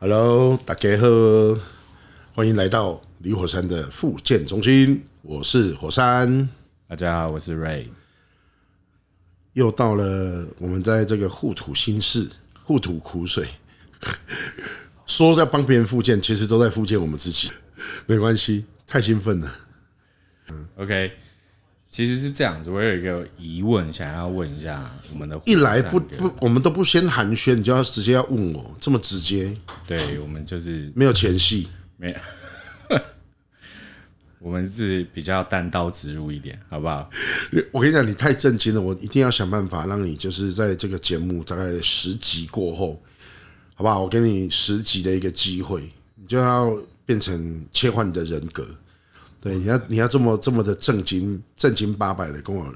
[0.00, 1.08] Hello，大家好，
[2.32, 5.04] 欢迎来到李火山的复健中心。
[5.22, 6.48] 我是火山，
[6.86, 7.88] 大家好，我是 Ray。
[9.54, 12.30] 又到了我们在这个互吐心事、
[12.62, 13.48] 互吐苦水，
[15.04, 17.50] 说在帮别人复健，其实都在复健我们自己。
[18.06, 19.52] 没关系，太兴奋了。
[20.50, 21.10] 嗯，OK。
[21.90, 25.40] 其实是这样子，我有一个疑问想要问一下我们的。
[25.46, 29.56] 一来不不，我们都不先寒暄，你就要直接要问我，这么直接？
[29.86, 32.98] 对，我们就是没有前戏，没有。
[34.40, 37.10] 我们是比较单刀直入一点，好不好？
[37.72, 43.02] 我跟你讲，你太震惊了，我一定要想办法让你就是在这个节目大概十集过后，
[43.74, 44.00] 好不好？
[44.00, 46.72] 我给你十集的一个机会，你就要
[47.04, 48.64] 变成切换你的人格。
[49.48, 52.66] 对，你要你要这么这么的正经正经八百的跟我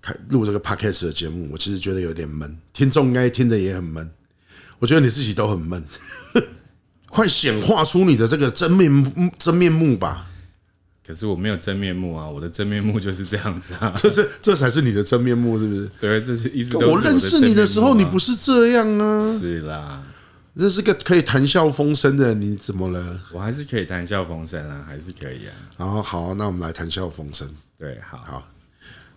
[0.00, 4.08] 开录这个 podcast 的节目，我其实觉得有点闷，听众应该听的也很闷，
[4.78, 5.84] 我觉得你自己都很闷，
[7.10, 10.26] 快显化出你的这个真面目真面目吧！
[11.06, 15.90] 可是我没有真面目啊，我的真面目就是这样子啊，这是这才是你的真面目，是不是？
[16.00, 20.02] 对，这是一直我认识你的时候，你不是这样啊，是啦。
[20.58, 23.22] 这是个可以谈笑风生的，你怎么了？
[23.32, 25.54] 我还是可以谈笑风生啊，还是可以啊。
[25.76, 27.48] 然后好，那我们来谈笑风生。
[27.78, 28.48] 对，好，好。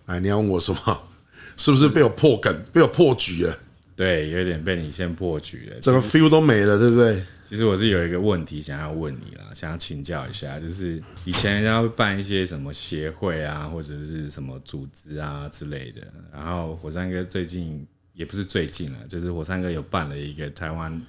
[0.06, 1.02] 哎，你要问我什么？
[1.58, 3.58] 是不是被我破梗，被我破局了？
[3.96, 7.24] 对，有点被你先破局了，整个 feel 都没了，对不对？
[7.44, 16.02] 其实我是有一个问题想要问你啦，想要请教一下，就是以前人家会办一些什么协会啊，或者是什么组织啊之类的。
[16.32, 21.02] 然后火山哥最近也不是最近了，就是火山哥有办了一个台湾。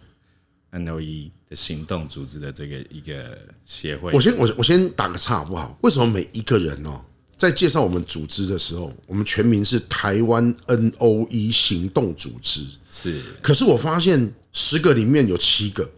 [0.73, 5.79] NOE 的行动组织的这个一个协会，我先我我先打个岔好不好？
[5.83, 7.01] 为什么每一个人哦，
[7.37, 12.65] 在介绍我们组织的时候，我们全名是台湾 NOE 行动组织？
[12.91, 15.89] 是，可是我发现十个里面有七个，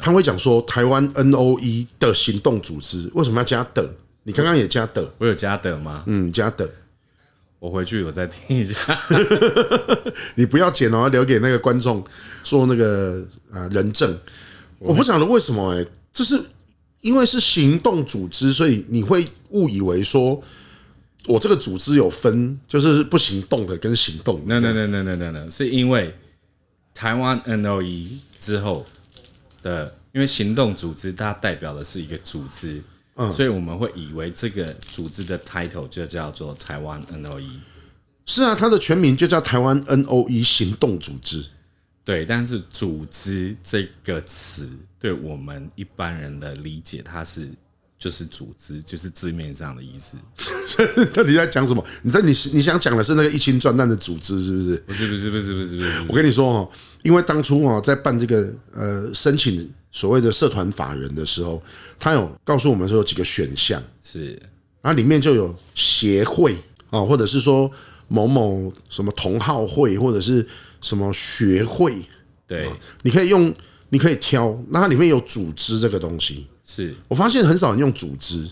[0.00, 3.94] 他会讲说台湾 NOE 的行动组织，为什么要加的？
[4.22, 6.04] 你刚刚也加的，我有加的吗？
[6.06, 6.70] 嗯，加的。
[7.64, 8.76] 我回去我再听一下，
[10.36, 12.04] 你不要剪哦，要留给那个观众
[12.42, 14.14] 做那个啊人证。
[14.78, 16.38] 我不晓得为什么哎，就是
[17.00, 20.38] 因为是行动组织，所以你会误以为说
[21.26, 24.42] 我这个组织有分，就是不行动的跟行动。
[24.44, 26.14] No no no no no no no，是因为
[26.92, 28.84] 台湾 NOE 之后
[29.62, 32.82] 的，因为行动组织它代表的是一个组织。
[33.16, 37.60] 嗯，所以我们会以为这个组织的 title 就叫做台湾 NOE。
[38.26, 41.44] 是啊，它的全名就叫台湾 NOE 行动组织。
[42.04, 47.48] 对，但是组织这个词对我们一般人的理解，它是
[47.98, 50.16] 就是组织，就是字面上的意思。
[51.14, 51.84] 到底在讲什么？
[52.02, 54.76] 你在你你想讲的是那个一清专案的组织，是不是？
[54.78, 56.04] 不是不是不是不是不是。
[56.08, 56.70] 我跟你说哦，
[57.04, 59.72] 因为当初哦在办这个呃申请。
[59.94, 61.62] 所谓的社团法人的时候，
[62.00, 64.30] 他有告诉我们说有几个选项，是，
[64.82, 66.56] 然后里面就有协会
[66.90, 67.70] 啊，或者是说
[68.08, 70.44] 某某什么同好会，或者是
[70.80, 71.94] 什么学会，
[72.44, 72.68] 对，
[73.02, 73.54] 你可以用，
[73.90, 76.92] 你可以挑，那它里面有组织这个东西，是。
[77.06, 78.50] 我发现很少人用组织，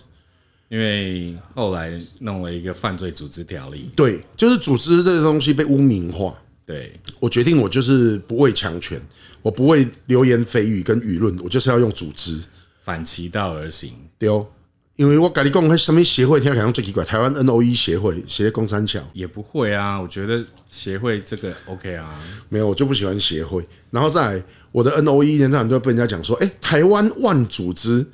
[0.69, 6.39] 因为后来弄了一个犯罪组织条例，对，就是组织这个东西被污名化。
[6.65, 8.99] 对，我决定，我就是不畏强权，
[9.43, 12.41] 我不会流言蜚语跟舆论，我就是要用组织
[12.83, 13.93] 反其道而行。
[14.19, 14.47] 对哦，
[14.97, 17.05] 因为我跟你讲，那什么协会，听起来最奇怪。
[17.05, 20.01] 台湾 NOE 协会，协工三桥也不会啊。
[20.01, 23.67] 我觉得协会这个 OK 啊，没有，我就不喜欢协会。
[23.91, 28.07] 然后再来我的 NOE，现在很多人被人家讲说，哎，台湾万组织。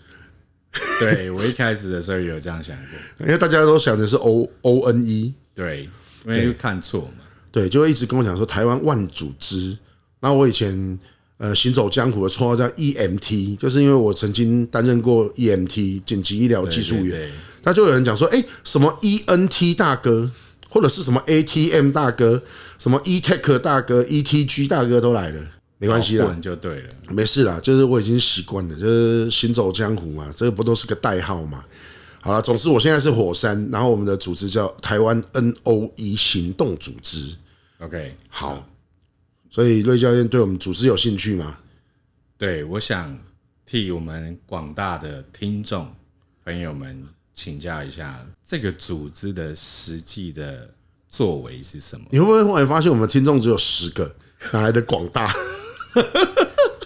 [1.01, 5.89] 对，我一开始的时候也有这样想过， 因为大家都想的是 O O N E，对，
[6.27, 7.25] 因为看错嘛。
[7.51, 9.77] 对，就会一直跟我讲说台湾万组织。
[10.21, 10.99] 那我以前
[11.39, 17.31] 呃行走江湖的绰号叫 EMT，就是因为我曾经担任过 EMT 紧急医疗技术员。
[17.61, 20.31] 他就有人讲说，哎，什么 ENT 大哥，
[20.71, 22.41] 或者是什么 ATM 大哥，
[22.79, 25.41] 什么 ETech 大哥、ETG 大哥都来了，
[25.77, 31.65] 没关系啦，就对了，没事啦，就是我已经习惯了，就是行走江湖嘛，这个不都是个代号嘛。
[32.21, 37.35] 好了，总之我现在是火山，然后我们的组织叫台湾 NOE 行动组织。
[37.81, 38.67] OK，好，
[39.51, 41.59] 所以瑞教练对我们组织有兴趣吗？
[42.37, 43.19] 对，我想
[43.67, 45.91] 替我们广大的听众
[46.45, 47.03] 朋友们
[47.35, 50.73] 请教一下，这个组织的实际的
[51.09, 52.07] 作为是什么？
[52.11, 54.15] 你会不会后来发现我们听众只有十个，
[54.53, 55.33] 哪来的广大？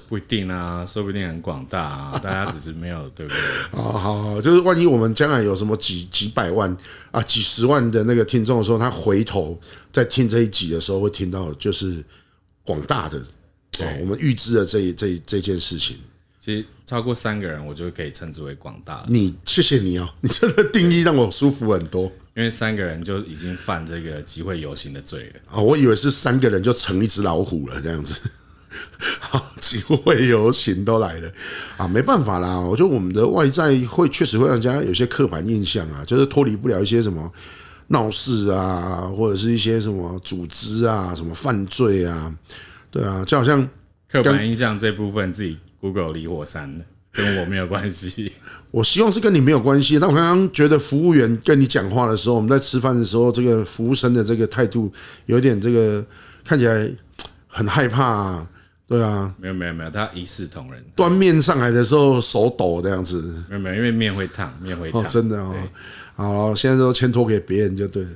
[0.09, 3.41] 不一定啊，说不定很广大啊，大家只是没有，对不对？
[3.81, 6.75] 哦好好，就是万一我们将来有什么几几百万
[7.11, 9.59] 啊、几十万的那个听众的时候，他回头
[9.91, 12.05] 在听这一集的时候，会听到就是
[12.65, 13.23] 广大的，
[13.71, 15.99] 对，我们预知了这这这件事情。
[16.41, 19.07] 其实超过三个人，我就可以称之为广大了。
[19.09, 22.11] 你谢谢你哦， 你这个定义让我舒服很多。
[22.35, 25.41] 因为三个人就已经犯这个集会游行的罪了。
[25.53, 28.21] 哦，我以为是三个人就成一只老虎了，这样子。
[29.21, 31.31] 好，集会游行都来了
[31.77, 32.59] 啊，没办法啦。
[32.59, 37.31] 我觉得我们的外在会确实会让人家有些刻板印象啊，就是脱离不了一些什么
[37.89, 42.35] 闹事啊，或者是一些什么组织啊、什么犯罪啊，
[42.91, 43.69] 对啊，就好像
[44.11, 45.59] 刻板印象这部分自己。
[45.83, 48.33] Google 离火山的，跟我没有关系。
[48.71, 49.99] 我希望是跟你没有关系。
[49.99, 54.93] 但我刚刚觉得服务员跟你讲话的时候，我们在吃饭的时候，这个服务生的这个态度
[55.27, 56.07] 有点这个
[56.45, 56.89] 看起来
[57.49, 58.47] 很害怕啊。
[58.93, 60.83] 对啊，没有没有没有，他一视同仁。
[60.95, 65.01] 端面上来的时候手抖这样子，没有没有，因为面会烫，面会烫。
[65.01, 65.55] 哦，真的哦。
[66.15, 68.11] 好，现在都牵托给别人就对了。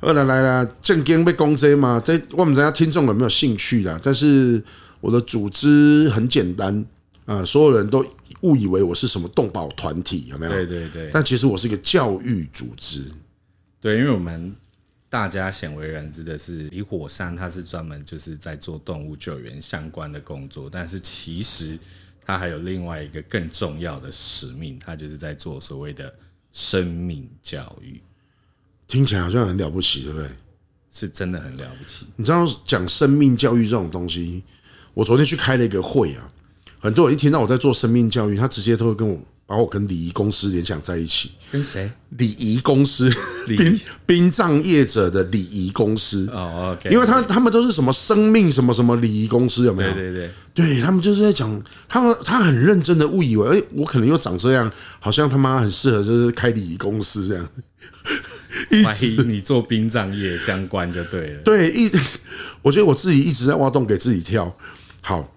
[0.00, 2.00] 来来来了，正经被攻击嘛？
[2.04, 4.00] 这我们大家听众有没有兴趣啦？
[4.02, 4.62] 但是
[5.00, 6.84] 我的组织很简单。
[7.26, 7.42] 啊！
[7.42, 8.04] 所有人都
[8.42, 10.52] 误以为我是什么动保团体，有没有？
[10.52, 11.08] 对对对。
[11.10, 13.02] 但其实我是一个教育组织。
[13.80, 14.54] 对，因为我们
[15.14, 21.78] 大家鲜为人知的是，李火山它是专门就是在做动物救援相关的工作，但是其实
[22.26, 26.12] 它还有另外一个更重要的使命，它就是在做所谓的
[26.52, 28.02] 生命教育。
[28.88, 30.28] 听起来好像很了不起，对不对？
[30.90, 32.08] 是真的很了不起。
[32.16, 34.42] 你知道讲生命教育这种东西，
[34.94, 36.28] 我昨天去开了一个会啊。
[36.80, 41.32] 很多人一听到我在做生命教育，他直接都会跟我把我跟礼仪公司联想在一起。
[41.50, 41.90] 跟谁？
[42.10, 43.12] 礼仪公司，
[43.46, 46.26] 殡殡葬业者的礼仪公司。
[46.32, 46.90] 哦，OK。
[46.90, 49.92] 因为他他们都是什么生命什么什么礼仪公司，有没有？
[49.92, 57.48] 对对对，对他们就是在讲，他们他很认真的误以为，哎，我可能又长这样，好像他妈很适合就是开礼仪公司这样。
[58.84, 61.42] 万一你做殡葬业相关就对了。
[61.42, 61.90] 对，一
[62.62, 64.56] 我觉得我自己一直在挖洞给自己跳。
[65.02, 65.30] 好。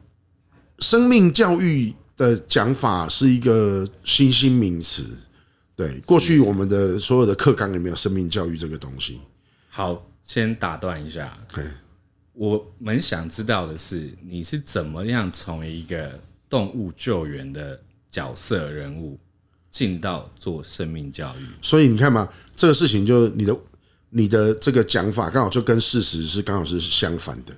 [0.79, 5.05] 生命教育的讲法是一个新兴名词，
[5.75, 9.21] 对，过去我们的所有的课纲里面有生命教育这个东西。
[9.69, 11.63] 好，先打断一下，对
[12.33, 16.19] 我们想知道的是，你是怎么样从一个
[16.49, 17.79] 动物救援的
[18.11, 19.19] 角色人物
[19.71, 21.45] 进到做生命教育？
[21.61, 23.59] 所以你看嘛，这个事情就你的
[24.09, 27.55] 你的这个讲法刚好就跟事实是刚好是相反的。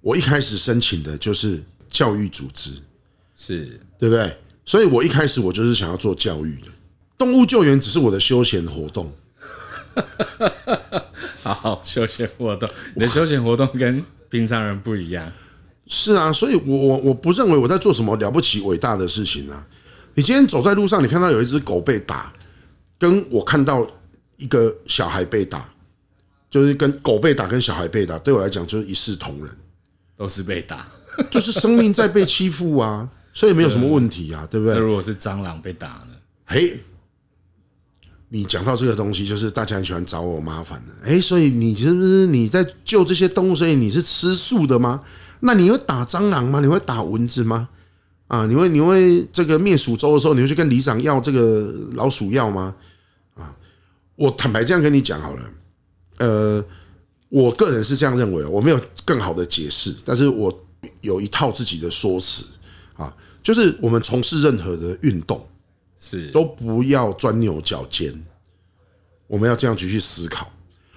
[0.00, 1.62] 我一开始申请的就是。
[1.88, 2.72] 教育组织
[3.36, 4.36] 是对不对？
[4.64, 6.68] 所以我一开始我就是想要做教育的，
[7.16, 9.12] 动物救援只是我的休闲活动。
[11.44, 15.30] 好，休闲活动，你的休闲活动跟平常人不一样。
[15.86, 19.64] 是啊，所以我我我不认为我在做什么了不起伟大的事情啊。
[20.14, 22.32] 你今天走在路上，你看到有一只狗被打，
[22.98, 23.86] 跟我看到
[24.36, 25.72] 一个小孩被打，
[26.50, 29.56] 就是跟狗被打跟小孩被打，对我来讲就是一视同仁，
[30.16, 30.86] 都是被打。
[31.30, 34.74] 就是生命在被欺负啊，所以没有什么问题啊，对不对？
[34.74, 36.16] 那如果是蟑螂被打呢？
[36.46, 36.80] 嘿，
[38.30, 40.92] 你讲到这个东西，就是大家很喜欢找我麻烦的。
[41.04, 43.54] 哎，所以你是不是你在救这些动物？
[43.54, 45.02] 所以你是吃素的吗？
[45.40, 46.60] 那你会打蟑螂吗？
[46.60, 47.68] 你会打蚊子吗？
[48.28, 52.74] 啊，你会你会这个灭鼠周的时候，你会去跟里长要这个老鼠药吗？
[53.34, 53.54] 啊，
[54.14, 55.42] 我坦白这样跟你讲好了，
[56.20, 56.64] 呃，
[57.28, 60.62] 我个人是这样认为，我没有更好的解释，但是我。
[61.00, 62.55] 有一套自己的说辞啊，
[63.46, 65.46] 就是我们从事任何的运动，
[65.96, 68.12] 是都不要钻牛角尖，
[69.28, 70.50] 我们要这样去去思考。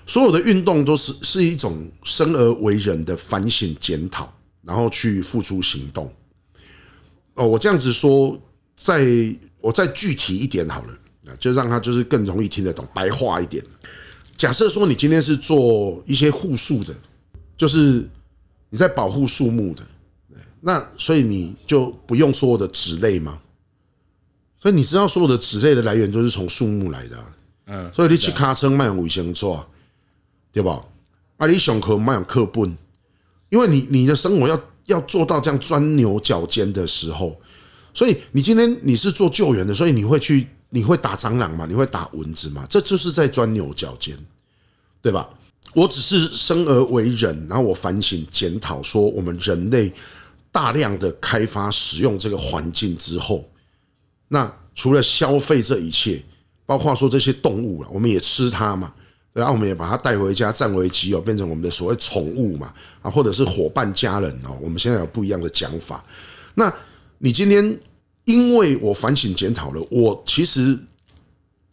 [0.08, 6.12] 所有的运动都是是一种生而为人的反省检讨，然后去付出行动。
[7.36, 8.36] 哦，我这样子说，
[8.75, 9.06] 再
[9.62, 13.63] 我再具体一点好了，就让他就是更容易听得懂，白话一点。
[14.36, 16.96] 假设说你今天是做一些护树的，
[17.56, 18.10] 就是。
[18.72, 19.82] 你在保护树木的，
[20.62, 23.39] 那所以你就不用所有的纸类吗？
[24.62, 27.25] 所以你知道所有的纸类的来源都是从树木来的，
[27.68, 29.46] 嗯，所以你去卡车卖卫生纸，
[30.51, 30.84] 对吧？
[31.38, 32.78] 啊，你上课卖课本，
[33.48, 37.39] 因为你你的生活要要做到这样钻牛角尖的时候，
[37.94, 41.66] 所以你今天你是做救援的，所以你会去你会打蟑螂嘛？
[41.66, 42.68] 你会打蚊子嘛？
[42.70, 44.18] 这就是在钻牛角尖，
[45.01, 45.30] 对吧？
[45.74, 49.94] 我只是生而为人，然后我反省检讨说，我们人类
[50.51, 53.50] 大量的开发使用这个环境之后，
[54.27, 56.24] 那除了消费这一切，
[56.65, 58.94] 包括说这些动物啊，我们也吃它嘛，
[59.34, 66.03] 然后我们也把它带回家占为己有，变成我们的所谓宠物嘛，啊，或者是伙伴家人哦，我们现在有不一样的讲法。
[66.56, 66.74] 那
[67.18, 67.79] 你今天
[68.25, 70.77] 因为我反省检讨了，我其实。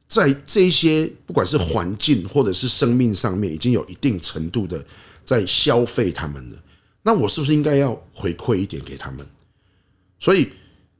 [0.08, 4.82] 在这些不管是环境或者是生命上面，已经有一定程度的
[5.24, 6.56] 在消费他们了。
[7.06, 9.24] 那我是不是应该要回馈一点给他们？
[10.18, 10.50] 所以，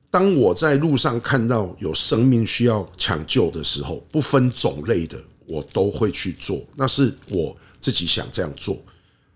[0.09, 6.63] 当我在路上看到有生命需要抢救的时候，不分种类的，我都会去做。
[6.77, 8.81] 那是我自己想这样做，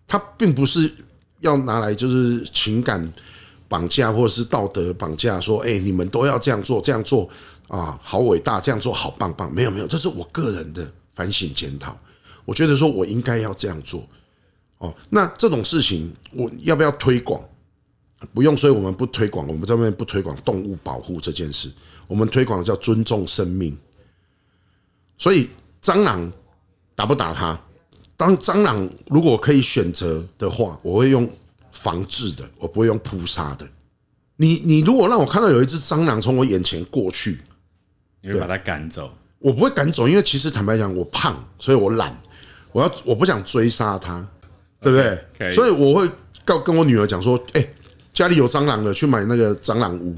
[0.07, 0.89] 它并不是
[1.41, 3.13] 要拿来就是情感
[3.67, 7.29] 绑架或者是道德绑架，说哎，你们都要这样做，这样做
[7.67, 9.53] 啊，好伟大，这样做好棒棒。
[9.53, 11.99] 没有没有，这是我个人的反省检讨。
[12.45, 14.09] 我觉得说我应该要这样做。
[14.81, 17.43] 哦，那这种事情我要不要推广？
[18.35, 21.71] 不用，所以我们不推广，我们这边不推广动物保护这件事。
[22.07, 23.77] 我们推广的叫尊重生命。
[25.17, 25.49] 所以
[25.83, 26.31] 蟑螂
[26.95, 27.59] 打不打它？
[28.17, 31.31] 当蟑螂如果可以选择的话，我会用
[31.73, 33.67] 防治的，我不会用扑杀的。
[34.37, 37.41] 你你如果让我看到有一只蟑螂从我眼前过去，
[38.23, 39.13] 你会把它赶走？
[39.39, 42.15] 我不会赶走，因为其实坦白讲，我胖，所以我懒，
[42.73, 44.27] 我要我不想追杀它。
[44.81, 44.99] 对不
[45.39, 45.53] 对？
[45.53, 46.09] 所以我会
[46.45, 47.67] 告跟我女儿讲说：“哎，
[48.13, 50.17] 家里有蟑螂的，去买那个蟑螂屋。”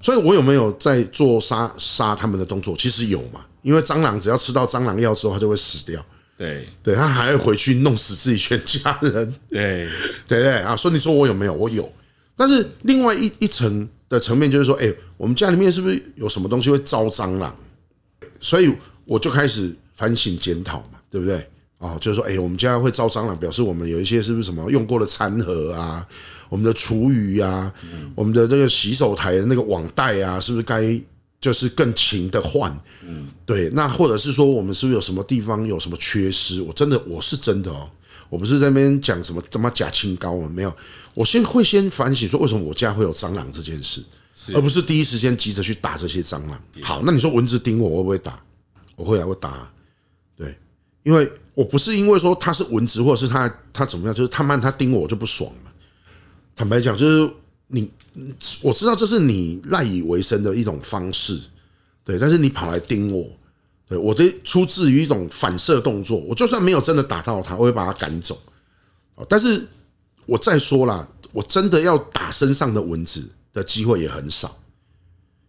[0.00, 2.76] 所以，我有没有在做杀杀他们的动作？
[2.76, 6.04] 其实有嘛，因为蟑螂只要吃到蟑螂药之后，它就会死掉。
[6.36, 9.34] 对，对，它还会回去弄死自己全家人。
[9.48, 9.88] 对，
[10.28, 10.76] 对对啊。
[10.76, 11.54] 所以你说我有没有？
[11.54, 11.90] 我有。
[12.36, 17.56] 但是另外一一层的层面就是说，哎，我们家里面是不是有什么东西会招蟑螂？
[18.40, 18.70] 所以
[19.06, 21.48] 我就开始反省检讨嘛，对不对？
[21.78, 26.06] 哦，就是说，哎，我们家会招蟑螂，表示我们有一些是不是什么用过的餐盒啊，
[26.48, 27.70] 我们的厨余啊，
[28.14, 30.98] 我们的这个洗手台的那个网袋啊，是不是该
[31.40, 32.74] 就是更勤的换？
[33.02, 36.62] 嗯，对，那或者是说，我们是不是有什么地方有什么缺失？
[36.62, 37.90] 我真的，我是真的哦，
[38.30, 40.74] 我不是在那边讲什么他妈假清高啊，没有，
[41.12, 44.02] 我先会先反省说，为什么我家会有蟑螂这件事，
[44.54, 46.58] 而不是第一时间急着去打这些蟑螂。
[46.82, 48.42] 好，那你说蚊子叮我，我会不会打？
[48.96, 49.70] 我会啊，会打，
[50.34, 50.56] 对，
[51.02, 51.30] 因为。
[51.54, 55.72] 我不是因为说他是蚊子，或者是他他怎么样，就是他慢他叮我我就不爽了。
[56.56, 57.32] 坦白讲，就是
[57.68, 57.90] 你
[58.62, 61.40] 我知道这是你赖以为生的一种方式，
[62.04, 63.28] 对，但是你跑来叮我，
[63.88, 66.18] 对我这出自于一种反射动作。
[66.18, 68.40] 我就算没有真的打到他，我会把他赶走。
[69.28, 69.64] 但是
[70.26, 74.60] 我再说了，我真的要打身上的蚊子的机会也很少，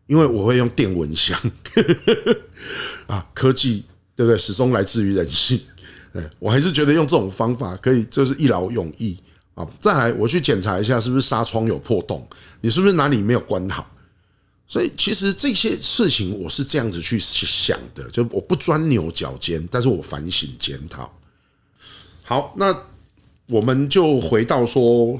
[0.06, 1.40] 因为我会用电蚊香。
[3.08, 3.86] 啊，科技
[4.16, 4.38] 对不对？
[4.38, 5.60] 始终来自于人性。
[6.40, 9.18] 我还是觉得用这种方法可以，就是一劳永逸
[9.54, 9.68] 啊！
[9.82, 12.28] 再来，我去检查一下是不是纱窗有破洞，
[12.62, 13.86] 你是不是哪里没有关好？
[14.68, 21.14] 所以其实这些事情我是这样子去想的，就我不钻牛角尖，但是我反省检讨。
[22.24, 22.76] 好，那
[23.48, 25.20] 我们就回到说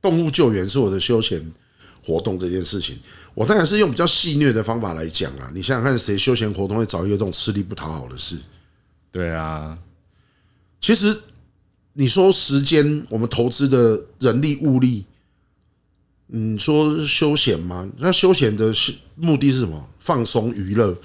[0.00, 1.44] 动物救援是我的休闲
[2.02, 2.98] 活动这件事情，
[3.34, 5.50] 我当然是用比较戏谑的方法来讲啊！
[5.54, 8.38] 你想想看，谁休闲活动会找一个这种吃力不讨好的事？
[9.12, 9.76] 对啊。
[10.80, 11.20] 其实，
[11.92, 15.04] 你说时间，我们投资的人力物力，
[16.28, 17.88] 你说休闲吗？
[17.98, 18.72] 那休闲的
[19.14, 19.88] 目的是什么？
[19.98, 20.96] 放松娱乐。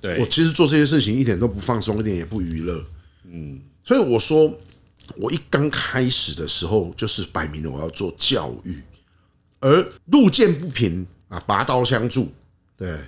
[0.00, 2.84] 对，我其实做这些事情一点都不放松，一点也不娱乐。
[3.24, 4.52] 嗯，所以我说，
[5.16, 8.82] 我一刚开始的时候就是摆明了我要做教育，
[9.60, 12.30] 而路见不平啊，拔刀相助。
[12.76, 12.98] 对，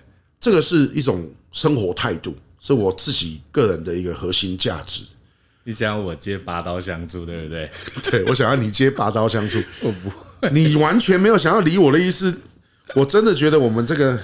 [0.40, 5.02] 这个是一种生活态度，是我自己个人的一个核心价值。
[5.66, 7.68] 你想要我接拔刀相助，对不对？
[8.08, 9.60] 对，我想要你接拔刀相助。
[9.82, 12.32] 我不会，你完全没有想要理我的意思。
[12.94, 14.16] 我真的觉得我们这个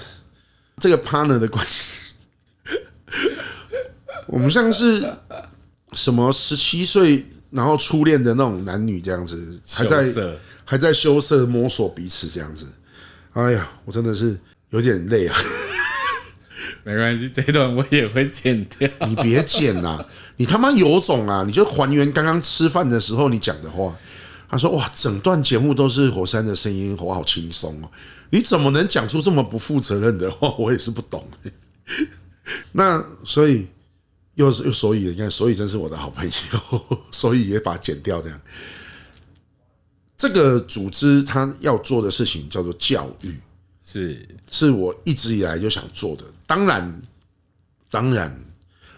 [0.79, 2.13] 这个 partner 的关系，
[4.29, 5.05] 我们像是
[5.95, 10.15] 什么十七岁然后初恋的那种男女这样子，还在
[10.65, 12.69] 还在羞涩摸索彼此这样子。
[13.33, 14.39] 哎呀，我真的是
[14.71, 15.37] 有点累啊。
[16.85, 18.89] 没关系，这段我也会剪掉。
[19.07, 20.05] 你别剪呐！
[20.37, 21.45] 你他妈有种啊！
[21.47, 23.97] 你就还原刚刚吃饭的时候你讲的话。
[24.49, 27.91] 他说：“哇，整段节目都是火山的声音，我好轻松哦。”
[28.29, 30.55] 你怎么能讲出这么不负责任的话？
[30.59, 31.27] 我也是不懂。
[32.73, 33.67] 那所以
[34.35, 38.21] 又又所以，你看，所以真是我的好朋友，所以也把它剪掉。
[38.21, 38.39] 这样，
[40.19, 43.35] 这个组织他要做的事情叫做教育。
[43.83, 46.25] 是，是我一直以来就想做的。
[46.53, 47.03] 当然，
[47.91, 48.45] 当然，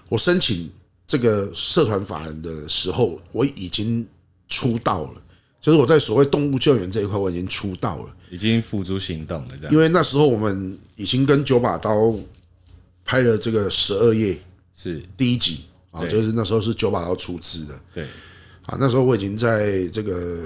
[0.09, 0.69] 我申请
[1.07, 4.05] 这个社团法人的时候，我已经
[4.49, 5.23] 出道了。
[5.61, 9.49] 就是我在所谓动物救援这一块，我已经出道了，已经付诸行动了。
[9.57, 12.13] 这样，因为那时候我们已经跟九把刀
[13.05, 14.37] 拍了这个十二页，
[14.75, 17.81] 是第一集啊，就是那时候是九把刀出资的。
[17.95, 18.05] 对，
[18.67, 20.45] 啊，那时候我已经在这个。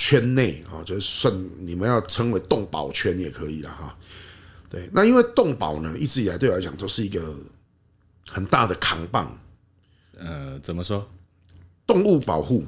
[0.00, 3.96] 圈内啊，就是算你们要称为动保圈也可以了哈。
[4.70, 7.34] 对，那因为动保呢，一直以来对我来讲都是一个
[8.28, 9.38] 很大的扛棒。
[10.18, 11.08] 呃，怎么说？
[11.86, 12.64] 动物保护，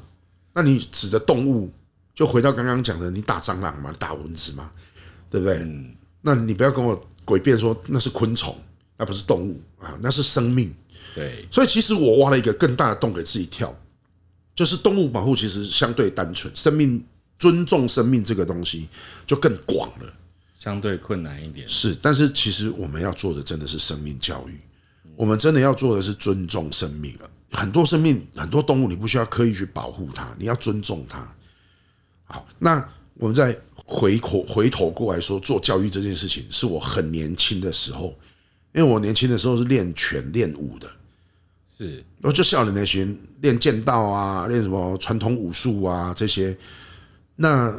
[0.55, 1.71] 那你指的动物，
[2.15, 4.71] 就回到刚刚讲的，你打蟑螂嘛，打蚊子嘛，
[5.31, 5.57] 对不对？
[5.59, 5.95] 嗯。
[6.23, 8.55] 那你不要跟我诡辩说那是昆虫，
[8.99, 10.71] 那不是动物啊，那是生命。
[11.15, 13.75] 对，所以其实我挖了一个更大的洞给自己跳，
[14.55, 17.03] 就是动物保护其实相对单纯，生命
[17.39, 18.87] 尊重生命这个东西
[19.27, 20.15] 就更广了，
[20.61, 21.67] 相对困难一点。
[21.67, 24.61] 是，但是其实我们要做的真的是生命教育，
[25.17, 27.25] 我们真的要做的是尊重生命啊。
[27.51, 31.27] 很多生命，很多动物，你不需要刻意去保护它，你要尊重它。
[32.25, 38.15] 好，那我们再回头回头过来说，做教育这件事情，是我很年轻的时候，
[38.75, 40.89] 因为我年轻的时候是练拳练武的。
[41.79, 46.55] 是，我就少年那群练剑道啊，练什么传统武术啊这些。
[47.37, 47.75] 那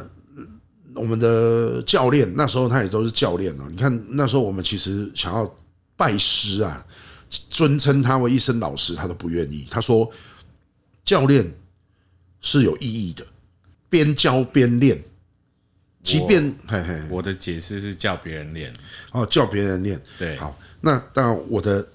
[0.94, 3.64] 我们的教练那时候他也都是教练哦。
[3.70, 5.56] 你看那时候我们其实想要
[5.96, 6.86] 拜师啊，
[7.48, 9.66] 尊称他为一声老师，他都不愿意。
[9.70, 10.10] 他说
[11.04, 11.44] 教练
[12.40, 13.26] 是有意义的，
[13.88, 15.02] 边教边练。
[16.02, 18.72] 即便嘿嘿，我的解释是叫别人练
[19.12, 20.00] 哦，叫别人练。
[20.18, 21.86] 对，好，那当然我的。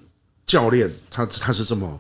[0.48, 2.00] 教练他他是这么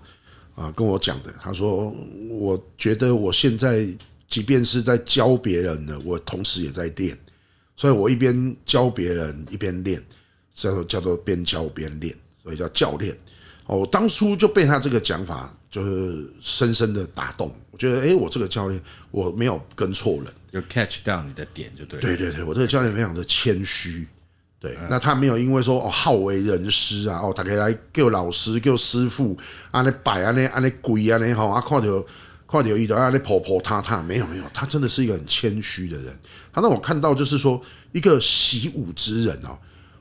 [0.56, 1.94] 啊跟我讲的，他说
[2.32, 3.86] ：“我觉得我现在
[4.28, 7.18] 即便是在教别人的，我同时也在练，
[7.76, 10.04] 所以我一边教别人一边练，
[10.54, 13.16] 叫做叫做边教边练，所以叫教练。
[13.66, 18.82] 哦，我当初就被他这个讲法就是深深的打动，我觉得哎，我这个教练
[19.12, 22.02] 我没有跟错人，就 catch 到你的点就对了。
[22.02, 24.08] 对对对，我这个教练非常的谦虚。”
[24.60, 29.38] 对，那他没有因为说哦好为人师啊，哦大家来叫老师叫师傅，
[29.70, 32.04] 啊那摆啊那啊那跪啊那吼啊看到
[32.48, 36.20] 快留意到啊那婆婆她她，没有没有，他真的是一个很谦虚的人。
[36.51, 37.62] 他让我看到就是说
[37.92, 39.60] 一个习武之人哦，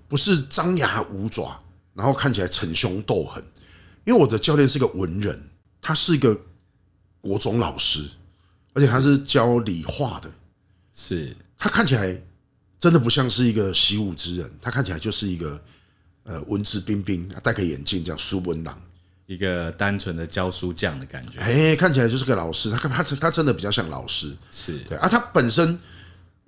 [0.09, 1.59] 不是张牙舞爪，
[1.93, 3.45] 然后看起来逞凶斗狠。
[4.07, 5.51] 因为我的教练是个文人，
[5.83, 6.41] 他是一个
[7.21, 8.09] 国中老师，
[8.73, 10.31] 而且他是教理化的，
[10.95, 12.23] 是他看起来。
[12.79, 15.61] 真的不像是一个习武之人，他看起来就是一个
[16.25, 18.81] 呃文质彬彬，戴个眼镜这样书文郎，
[19.27, 21.39] 一个单纯的教书匠的感觉。
[21.41, 25.79] 哎，看起来就是个老师，他看他他真的比较像老师，是对啊，他本身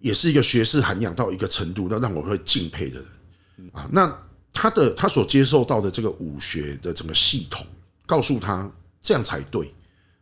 [0.01, 3.89] 也是一个学识涵养到一个程度，那让我会敬佩的人啊。
[3.93, 4.17] 那
[4.53, 7.67] 他的他所接受到的这个武学的整个系统，
[8.07, 8.71] 告诉他
[9.03, 9.73] 这样才对，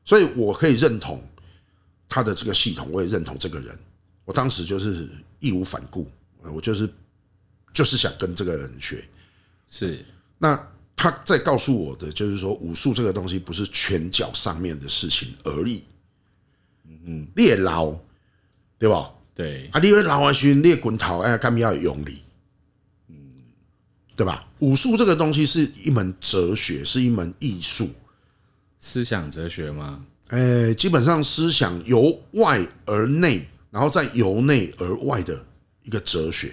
[0.04, 1.22] 所以我可以认同
[2.08, 3.78] 他的这个系统，我也认同这个人。
[4.24, 5.08] 我当时就是。
[5.38, 6.88] 义无反顾，我就是
[7.74, 9.06] 就是想跟这个人学。
[9.68, 10.02] 是，
[10.38, 10.58] 那
[10.96, 15.84] 他在告诉我的就是说，武术这个东西不是拳脚上面的事情而已。
[16.88, 17.94] 嗯嗯，练老，
[18.78, 19.10] 对吧？
[19.34, 22.22] 对啊，你会老啊，训练滚头，哎，干嘛要用力？
[23.08, 23.14] 嗯，
[24.16, 24.48] 对吧？
[24.60, 27.90] 武术这个东西是一门哲学，是一门艺术，
[28.78, 30.04] 思想哲学吗？
[30.28, 33.46] 哎，基本上思想由外而内。
[33.68, 35.44] 然后再由内而外的
[35.82, 36.50] 一个哲学，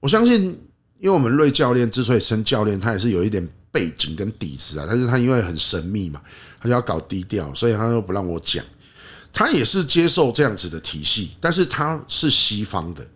[0.00, 0.60] 我相信，
[0.98, 4.86] 因为我们瑞教练之所以称教练，他也是有一点背景跟底子啊。
[4.88, 6.20] 但是他因为很神秘嘛，
[6.60, 8.64] 他就要搞低调，所以他又不让我讲。
[9.32, 13.06] 他也是接受这样子的体系，但是他是西方的，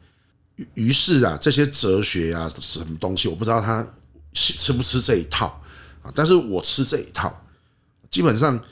[0.74, 3.86] 于是啊，这些哲学啊，什么东西，我不知道他
[4.32, 5.46] 吃不吃这一套
[6.02, 6.12] 啊。
[6.14, 7.34] 但是我吃这一套，
[8.10, 8.62] 基本上，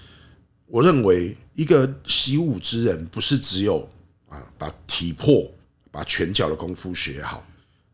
[0.67, 3.89] 我认为一个习武之人不是只有。
[4.31, 5.51] 啊，把体魄、
[5.91, 7.43] 把拳脚的功夫学好，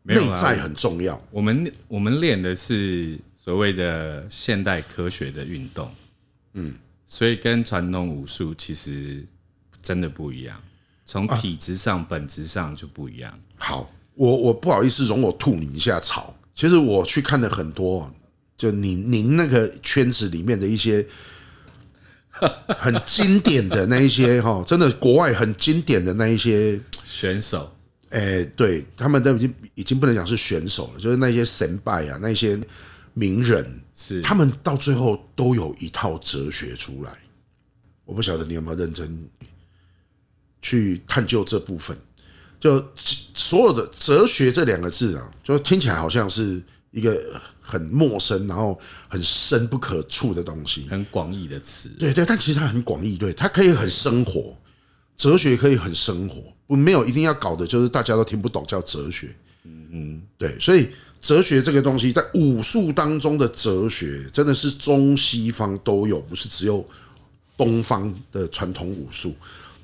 [0.05, 1.21] 内在很重要。
[1.31, 5.91] 我们我们练的是所谓的现代科学的运动，
[6.53, 6.73] 嗯，
[7.05, 9.25] 所以跟传统武术其实
[9.81, 10.61] 真的不一样，
[11.05, 13.37] 从体质上、本质上就不一样。
[13.57, 16.35] 好，我我不好意思容我吐你一下槽。
[16.53, 18.13] 其实我去看了很多，
[18.57, 21.05] 就您您那个圈子里面的一些。
[22.67, 27.74] 很经典的那一些哈，真的国外很经典的那一些选手，
[28.15, 32.57] 哎，对他们都已经已经不能讲是选手了，就是那些神拜啊，那些
[33.13, 37.11] 名人，是他们到最后都有一套哲学出来。
[38.05, 39.27] 我不晓得你有没有认真
[40.61, 41.97] 去探究这部分，
[42.59, 46.63] 就所有的哲学这两个字啊，就听起来好像是。
[46.91, 51.89] 一个很陌生，然后很深不可触的东西，很广义的词。
[51.99, 54.57] 对对，但其实它很广义，对，它可以很生活，
[55.17, 59.35] 哲学可以很生活，不没有一定要搞的，就是大家都听不懂叫哲学。
[59.63, 60.89] 嗯嗯，对，所以
[61.21, 66.85] 哲学这个东西在武术当中的哲学，真的是中西方都有，不是只有
[67.57, 69.35] 东方的传统武术，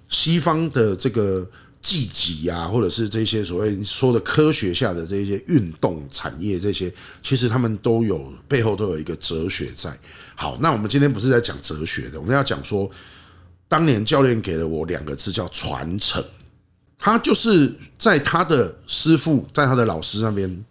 [0.09, 1.47] 西方的这个。
[1.83, 9.91] 技击啊，或者是这些所谓说的科学下的这些运动产业，这些其实他们都有背后都有一个哲学在。
[10.35, 12.87] 好，那我们今天不是在讲哲学的，我们要讲说，
[13.67, 16.23] 当年教练给了我两个字叫传承。
[17.01, 20.63] 他就是在他的师傅，在他的老师那边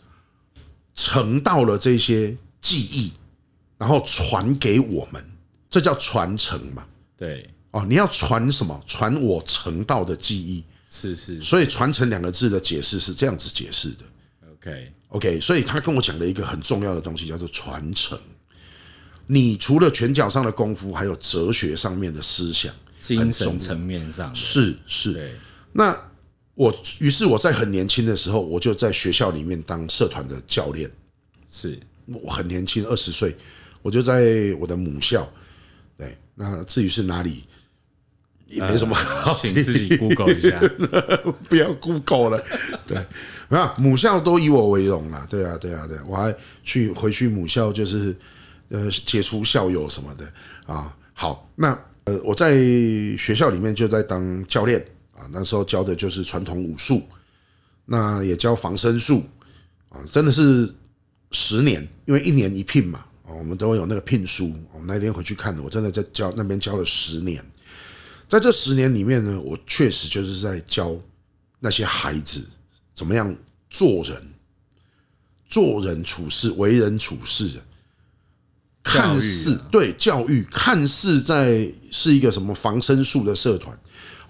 [0.95, 3.13] 承到了这些技艺，
[3.77, 5.23] 然后传给我们，
[5.69, 6.87] 这叫传承嘛？
[7.19, 8.81] 对，哦，你要传什么？
[8.87, 10.65] 传我承到的技艺。
[10.89, 14.05] 是是，所以“传承”两个字的解释是这样子解释的。
[14.53, 18.19] OK OK，所以他跟我讲了一个很重要的东西，叫做传承。
[19.27, 25.39] 你除了拳脚上的功夫，还有哲学上面的思想，精神层面上是是。
[25.73, 25.97] 那
[26.61, 30.91] 我于是我在很年轻的时候，我就在学校里面当社团的教练。
[31.49, 33.35] 是我很年轻，二十岁，
[33.81, 35.27] 我就在我的母校。
[35.97, 37.45] 对，那至于是哪里？
[38.47, 40.61] 也没什么好，请自己 Google 一下，
[41.49, 42.45] 不要 Google 了。
[42.87, 42.99] 对，
[43.49, 45.27] 没有，母校都以我为荣了。
[45.31, 48.15] 对啊，对啊，对，我还去回去母校，就是
[48.69, 50.31] 呃，接触校友什么的
[50.67, 50.95] 啊。
[51.15, 51.69] 好，那
[52.05, 52.53] 呃，我在
[53.17, 54.85] 学校里面就在当教练
[55.21, 57.03] 啊，那时候教的就是传统武术，
[57.85, 59.23] 那也教防身术
[59.91, 60.75] 啊，真的是
[61.31, 64.55] 十年，因为一年一聘嘛，啊，我们都有那个聘书。
[64.73, 67.45] 我们那天回去看的，我真的在教那边教了十年。
[68.27, 70.97] 在这十年里面呢，我确实就是在教
[71.59, 72.49] 那些孩子
[72.95, 73.37] 怎么样
[73.69, 74.35] 做人、
[75.51, 77.61] 做人处事、为人处事。
[78.83, 83.79] 看似对教育，看似在是一个什么防身术的社团。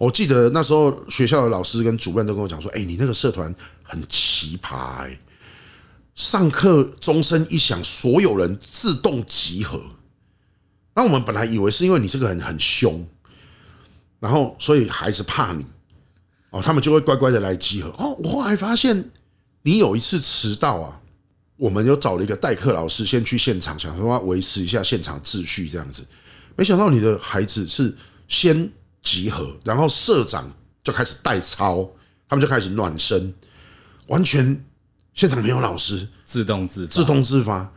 [0.01, 5.15] 我记得那时候学校的老师跟主任都跟我讲说：“哎，你那个社团很奇葩，
[6.15, 9.79] 上课钟声一响，所有人自动集合。”
[10.97, 13.07] 那我们本来以为是因为你这个人很凶。
[14.21, 15.67] 然后，所以孩子怕你，
[16.49, 17.91] 哦，他们就会乖乖的来集合。
[17.99, 19.11] 哦，我后来发现
[19.65, 21.03] 你有一次迟到啊，
[21.59, 26.07] 我们又找了一个代课老师先去现场，想说维持一下现场秩序这样子。
[26.57, 27.95] 没想到你的孩子是
[28.29, 30.51] 先集合，然后社长
[30.83, 31.89] 就开始带操，
[32.29, 33.33] 他们就开始暖身，
[34.07, 34.65] 完全
[35.15, 37.71] 现场没有老师，自动自自动自发。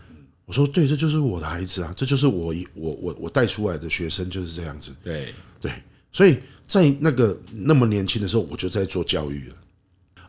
[0.45, 4.91] 我说对，这就是我的孩子啊，这就是我我我我带出来的学生就是这样子。
[5.01, 5.71] 对对。
[6.11, 9.55] 所以在那个那么年轻的时候，我就在做教育了。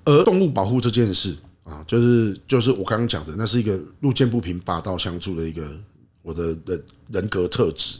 [0.04, 5.68] 而动物保护这件事啊，就是就是我刚刚讲的，那是一个路见不平拔刀相助的一个
[6.22, 7.98] 我的人人格特质，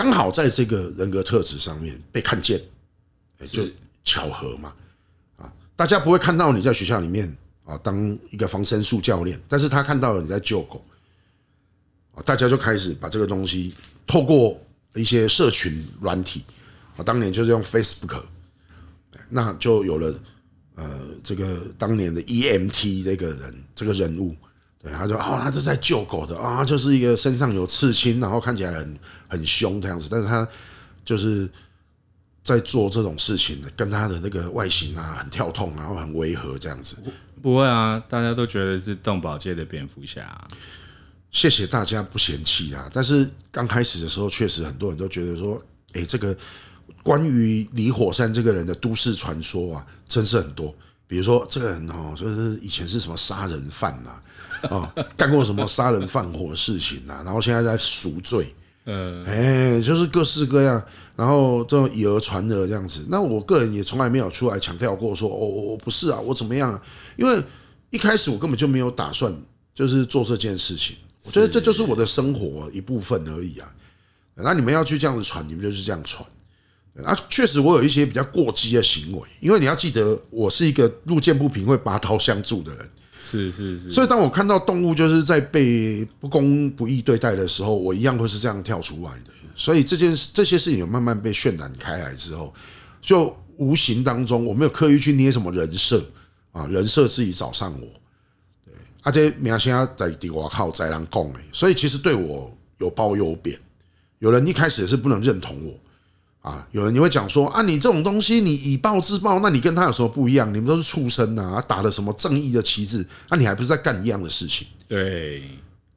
[0.00, 2.58] 刚好在这个人格特质上面被看见，
[3.46, 3.68] 就
[4.02, 4.74] 巧合嘛
[5.36, 5.52] 啊！
[5.76, 7.36] 大家不会看到你在学校里面
[7.66, 10.82] 啊当一个防身术教练，但是他看到了你在救狗
[12.14, 13.74] 啊，大家就开始把这个东西
[14.06, 14.58] 透过
[14.94, 16.44] 一些社群软体。
[16.96, 18.22] 啊当年就是用 Facebook，
[19.28, 20.18] 那就有了
[20.76, 24.34] 呃，这个当年的 EMT 这个人这个人物，
[24.82, 30.46] 对，他就哦，他是在救狗的啊，就是一个身上有刺青，然后看起来很很凶这样子，但是他
[31.04, 31.48] 就是
[32.42, 36.96] 在做这种事情，跟他的那个外形啊很跳痛，然后很违和这样子。
[37.42, 40.48] 不会啊，大家都觉得是动保界的蝙蝠侠。
[41.30, 45.62] 谢谢大家不嫌弃啊，但是刚开始的时候，确实很多人都觉得说，
[45.92, 46.36] 哎，这个。
[47.02, 50.74] 关于李火山这个人的都市传说啊，真是很多。
[51.06, 54.22] 比如说，这个人哦，就是以前是什么杀人犯呐，啊，
[55.16, 60.82] 干过什么杀人放火的事情啊，然后现在在赎罪，嗯，哎，就是各式各样，
[61.16, 63.04] 然后这种以讹传讹这样子。
[63.08, 66.82] 那我个人也从来没有出来强调过说，哦，我不是啊，我怎么样啊？
[67.16, 67.42] 因为
[67.90, 69.34] 一开始我根本就没有打算
[69.74, 73.72] 就是做这件事情，我觉得这就是我的生活一部分而已啊。
[74.34, 76.26] 那你们要去这样子传，你们就是这样传。
[77.04, 82.90] 啊，确实我有一些比较过激的行为，因为你要记得，我是一个路见不平会拔刀相助的人。
[83.20, 83.92] 是是是。
[83.92, 89.30] 所以当我看到动物就是在被不公不义对待的时候，我一样会是这样跳出来的。
[89.54, 92.54] 所以这件事这些事情有慢慢被渲染开来之后，
[93.02, 96.02] 就无形当中我没有刻意去捏什么人设
[96.52, 97.86] 啊，人设自己找上我。
[98.64, 103.58] 对，而且苗现在在地我靠在让供哎，所以其实对我有褒有贬。
[104.18, 105.74] 有人一开始也是不能认同我。
[106.40, 110.48] 啊，有人你会讲说啊，你这种东西你以暴制暴，那你跟他有什么不一样？
[110.48, 114.66] 你们都是畜生呐、啊，打了什么正义的旗帜，那、啊、你还不是在干一样的事情？
[114.88, 115.40] 对，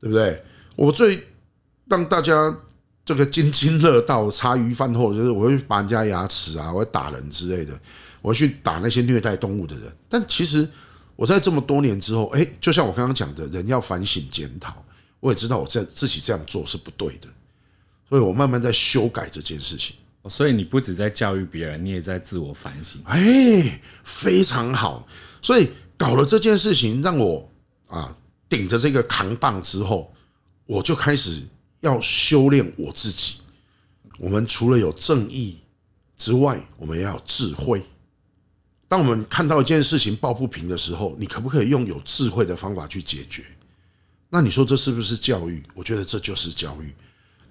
[0.02, 0.44] 对不对？
[0.76, 1.26] 我最
[1.86, 2.54] 让大家
[3.06, 7.80] 这个津津乐道、茶余饭后就是我会拔人家牙齿啊，我会打人之类的，
[8.22, 9.90] 我会去打那些虐待动物的人。
[10.10, 10.68] 但其实
[11.16, 14.84] 我在这么多年之后，哎，就像我刚刚讲的，人要反省检讨，
[15.22, 17.30] 我也知道我在自己这样做是不对的，
[18.10, 19.96] 所以我慢慢在修改这件事情。
[20.30, 23.02] 所以你不止在教育别人，你也在自我反省。
[23.06, 25.08] 哎，非常好。
[25.42, 27.52] 所以搞了这件事情，让我
[27.88, 28.16] 啊
[28.48, 30.14] 顶着这个扛棒之后，
[30.66, 31.42] 我就开始
[31.82, 33.42] 要修炼我自己。
[34.18, 35.60] 我们除了有正义
[36.18, 37.84] 之外，我们也要有智慧。
[38.88, 43.44] 当我们看到一件事情抱不平的时候，你可不可以用有智慧的方法去解决？
[44.30, 45.62] 那你说这是不是教育？
[45.74, 46.94] 我觉得这就是教育。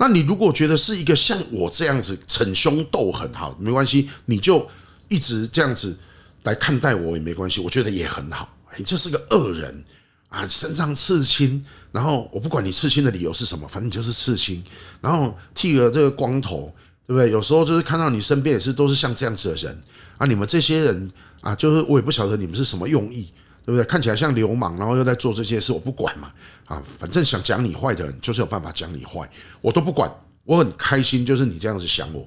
[0.02, 4.68] 那你如果觉得是一个像我这样子逞凶斗狠，好，没关系，你就
[5.06, 5.96] 一直这样子
[6.42, 8.52] 来看待我也没关系，我觉得也很好。
[8.76, 9.84] 你这是个恶人
[10.28, 14.60] 啊，身上刺青，然后我不管你刺青的理由是什么，反正你就是刺青，
[15.00, 16.74] 然后剃了这个光头，
[17.06, 17.30] 对不对？
[17.30, 19.80] 有时候就是看到你身边也是都是像这样子的人
[20.18, 21.08] 啊，你们这些人
[21.42, 23.32] 啊，就是我也不晓得你们是什么用意。
[23.64, 23.84] 对不对？
[23.84, 26.32] 看起来像流氓，然后又在做这些事，我不管嘛。
[26.66, 29.28] 啊，反正想讲你坏的人，就是有办法讲你坏，
[29.60, 30.10] 我都不管。
[30.44, 32.26] 我很开心，就是你这样子想我，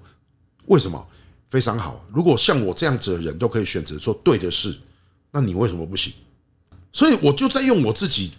[0.67, 1.07] 为什么？
[1.49, 2.03] 非常好。
[2.11, 4.75] 如果像我这样子的人都可以选择做对的事，
[5.31, 6.11] 那你为什么不行？
[6.91, 8.33] 所以我就在用我自己，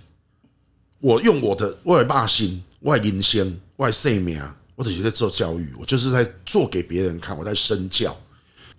[0.99, 4.43] 我用我的外霸心、外银仙、外生命，
[4.75, 8.15] 我只是在做教育，我就是在做给别人看，我在身教。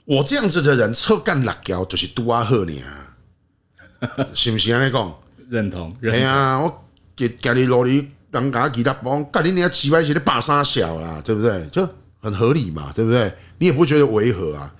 [0.05, 3.06] 我这样子的人，侧干辣椒就是杜阿赫尼啊。
[4.33, 5.15] 是不是安尼讲？
[5.47, 5.95] 认同。
[6.03, 11.67] 哎呀，我给家里努力，人家其他帮，家里你娘几百钱的巴沙小啦，对不对？
[11.71, 11.87] 就
[12.19, 13.33] 很合理嘛，对不对？
[13.57, 14.73] 你也不会觉得违和啊，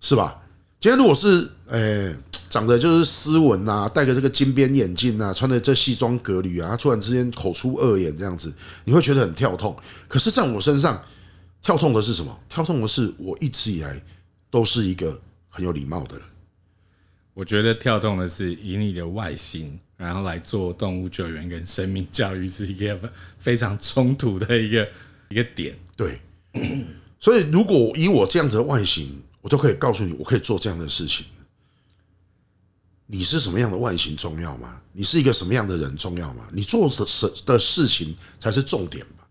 [0.00, 0.40] 是吧？
[0.78, 2.14] 今天如果是诶
[2.50, 8.52] 长得就是斯文呐，戴个这个金边眼镜呐，穿的这西装革履啊，突然之间口出恶言这样子，
[8.84, 9.74] 你会觉得很跳痛。
[10.06, 11.02] 可是，在我身上
[11.62, 12.38] 跳痛的是什么？
[12.48, 14.00] 跳痛的是我一直以来
[14.50, 16.24] 都是一个很有礼貌的人。
[17.34, 22.98] 我觉得跳动的是以你的外形，然后来做动物救援跟生命教育，是一个
[23.38, 24.88] 非常冲突的一个
[25.28, 25.76] 一个点。
[25.96, 26.20] 对，
[27.18, 31.26] 所以如果以我这样子的外形，我都可以告诉你，我可以做这样的事情。
[33.06, 34.80] 你是什么样的外形重要吗？
[34.92, 36.48] 你是一个什么样的人重要吗？
[36.52, 39.26] 你做的事的事情才是重点吧。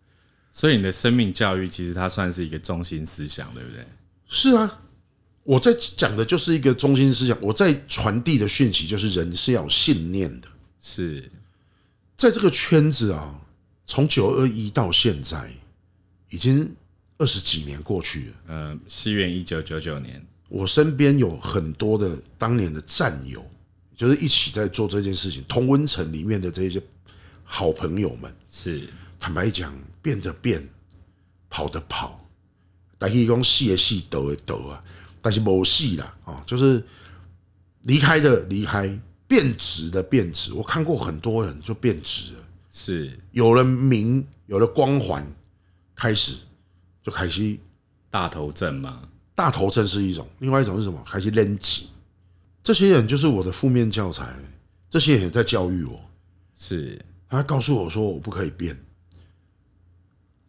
[0.51, 3.87] 所以你的生命教育其实它算是一个中心思想，对不对？
[4.27, 4.79] 是啊。
[5.43, 10.47] 我在讲的就是一个中心思想，我在传递的讯息就是人是要有信念的。
[10.79, 11.29] 是
[12.15, 13.41] 在这个圈子啊，
[13.86, 15.51] 从九二一到现在，
[16.29, 16.73] 已经
[17.17, 18.34] 二十几年过去了。
[18.47, 23.45] 嗯，西元一九九九年，我身边有很多的当年的战友，
[23.97, 25.43] 就是一起在做这件事情。
[25.43, 26.82] 同温层里面的这些
[27.43, 30.65] 好朋友们，是坦白讲，变的变，
[31.49, 32.25] 跑的跑，
[32.97, 34.82] 但是讲戏的戏，抖的抖啊。
[35.23, 36.83] 但是某戏啦，啊，就是
[37.83, 40.51] 离开的离开，变质的变质。
[40.53, 45.25] 我看过很多人就变质了，是有了名，有了光环，
[45.95, 46.36] 开始
[47.01, 47.57] 就开始
[48.09, 48.99] 大头症嘛。
[49.33, 51.01] 大头症是一种，另外一种是什么？
[51.05, 51.88] 开始扔紧。
[52.62, 54.27] 这些人就是我的负面教材，
[54.89, 55.99] 这些人在教育我，
[56.53, 58.77] 是他告诉我说我不可以变，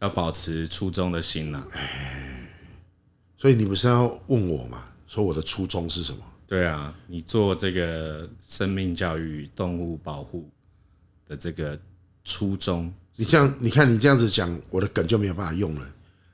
[0.01, 1.65] 要保持初衷的心呐。
[3.45, 4.83] 所以你不是要问我嘛？
[5.07, 6.21] 说我的初衷是什么？
[6.47, 10.49] 对啊，你做这个生命教育、动物保护
[11.29, 11.79] 的这个
[12.25, 15.87] 初衷，你这样，你看你这样子讲，我的梗就没有办法用了。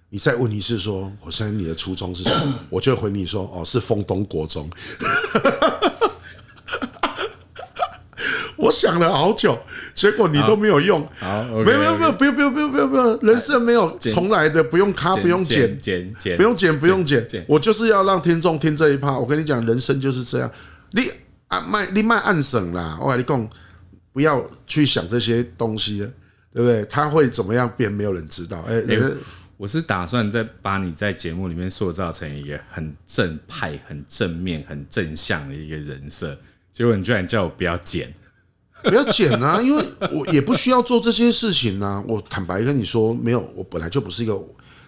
[0.09, 2.55] 你再问你是说，我相信你的初衷是什么？
[2.71, 4.71] 我就回你说，哦，是丰东国中。
[8.63, 9.59] 我想了好久，
[9.95, 11.07] 结果你都没有用。
[11.19, 17.27] 好，没有没有没有，不用不用不用不用不用，人生没有重来的，不用卡，不用剪剪剪，不用剪不用剪。
[17.49, 19.19] 我就是要让听众听这一趴。
[19.19, 20.51] 我跟你讲，人生就是这样。
[20.93, 21.11] 你
[21.49, 23.49] 啊卖你卖暗省啦，我跟你讲，
[24.13, 25.99] 不要去想这些东西，
[26.53, 26.85] 对不对？
[26.85, 28.61] 他会怎么样变，没有人知道。
[28.69, 28.83] 哎，
[29.57, 36.37] 我是打算再把你在节目里面塑造成一个很正派、很正面、很正向的一个人设，
[36.73, 38.11] 结果你居然叫我不要剪。
[38.83, 42.03] 不要剪啊，因为我也不需要做这些事情啊。
[42.07, 44.41] 我坦白跟你说，没有，我本来就不是一个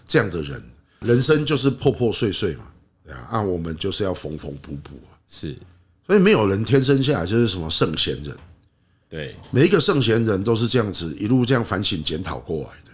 [0.06, 0.62] 这样的人。
[1.00, 2.64] 人生就是破破碎碎嘛，
[3.04, 5.18] 对啊，啊，我们就是要缝缝补补啊。
[5.26, 5.58] 是，
[6.06, 8.36] 所以没有人天生下来就是什么圣贤人。
[9.08, 12.92] 对，每一个圣贤人都是这样子一路这样反省检讨过来的。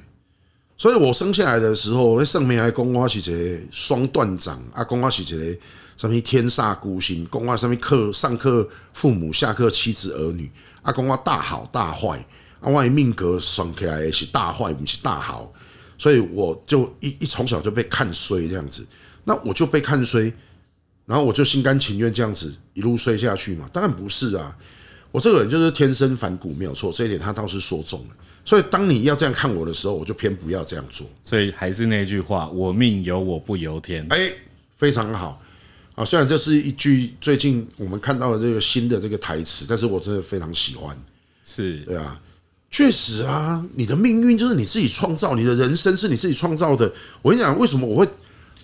[0.79, 5.59] 所以我生下来的时候，那上面还讲我是一个双断掌啊，讲我是一个
[5.97, 10.51] 什么天煞孤星，讲我什么课上课父母，下课妻子儿女。
[10.83, 12.19] 阿公，我大好大坏，
[12.61, 15.53] 啊，万一命格算起来是大坏，不是大好，
[15.99, 18.87] 所以我就一一从小就被看衰这样子，
[19.25, 20.33] 那我就被看衰，
[21.07, 23.69] 然后我就心甘情愿这样子一路衰下去嘛？
[23.73, 24.57] 当然不是啊，
[25.11, 28.17] 我这个人就是天生反骨，没有错，这一点他倒是说中了。
[28.45, 31.07] 所以当你要这样看我的时候，我就偏不要这样做。
[31.23, 34.07] 所以还是那句话，我命由我不由天。
[34.09, 34.33] 哎，
[34.75, 35.43] 非常好。
[35.99, 40.97] 啊，虽然这是一句最近我们看到的这个新的这个台词，但是我真的非常喜欢。
[41.45, 42.17] 是对啊，
[42.71, 46.93] 确实啊，你的命运就是你自己创造，你的人生是你自己创造的。
[47.21, 48.09] 我跟你讲，为什么我会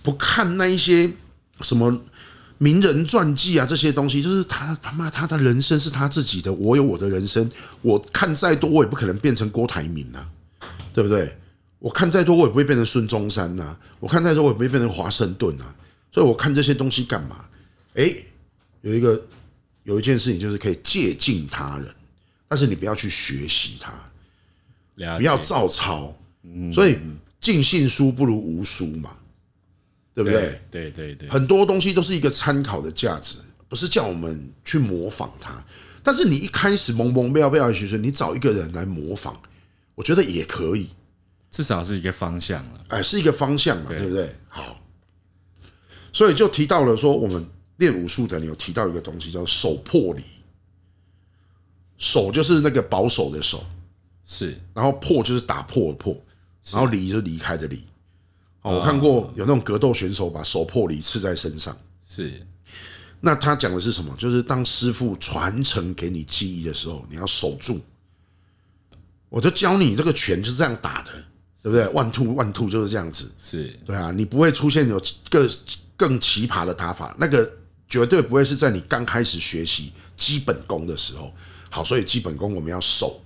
[0.01, 1.11] 不看那一些
[1.59, 2.01] 什么
[2.57, 10.25] 名人传记啊，这些东西就是他他妈他的人生是他自己的，我有我的人生，我看再多我也不可能变成郭台铭呐，
[10.93, 11.35] 对不对？
[11.79, 15.65] 我看再多我也不会变成孙中山呐，我看再多我也不会变成华盛顿呐，
[16.15, 17.45] 所以我看这些东西干嘛？
[17.95, 18.09] 哎，
[18.79, 19.21] 有一个
[19.83, 21.93] 有一件事情就是可以借鉴他人，
[22.47, 23.91] 但是你不要去学习他，
[25.17, 26.17] 不要照抄，
[26.73, 26.97] 所以
[27.41, 29.17] 尽信书不如无书嘛。
[30.13, 30.61] 对不对？
[30.71, 33.35] 对对对，很多东西都是一个参考的价值，
[33.67, 35.61] 不是叫我们去模仿它。
[36.01, 39.35] 但是你一开始懵懵不要的学生，你找一个人来模仿，
[39.93, 40.91] 我觉得也可以，
[41.51, 42.85] 至少是一个方向了。
[42.87, 44.33] 哎，是一个方向嘛，对不对？
[44.47, 44.79] 好，
[46.15, 50.23] 所以就提到了说，我们练武术的人有提到一个东西叫手破离，
[51.97, 53.61] 手就是那个保守的手，
[54.25, 56.15] 是，然后破就是打破的破，
[56.71, 57.83] 然后离就是离开的离。
[58.61, 62.47] 我看过有那种格斗选手把手破离刺在身上，是。
[63.19, 64.15] 那他讲的是什么？
[64.17, 67.81] 就是当师傅传承给你技艺的时候，你要守住。
[69.27, 71.11] 我就教你这个拳就是这样打的，
[71.61, 74.13] 对不对？One two one two 就是这样子，是对啊。
[74.13, 74.97] 你不会出现有
[75.29, 75.45] 个
[75.95, 77.51] 更奇葩的打法，那个
[77.87, 81.33] 绝对不会是在你刚开始学习基本功的时候。
[81.69, 83.21] 好，所以基本功我们要守。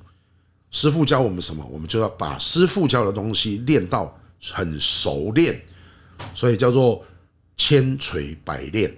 [0.72, 1.66] 师傅教我们什么？
[1.72, 4.16] 我们就要把师傅教的东西练到。
[4.54, 5.62] 很熟练，
[6.34, 7.06] 所以叫做
[7.58, 8.90] 千锤百炼。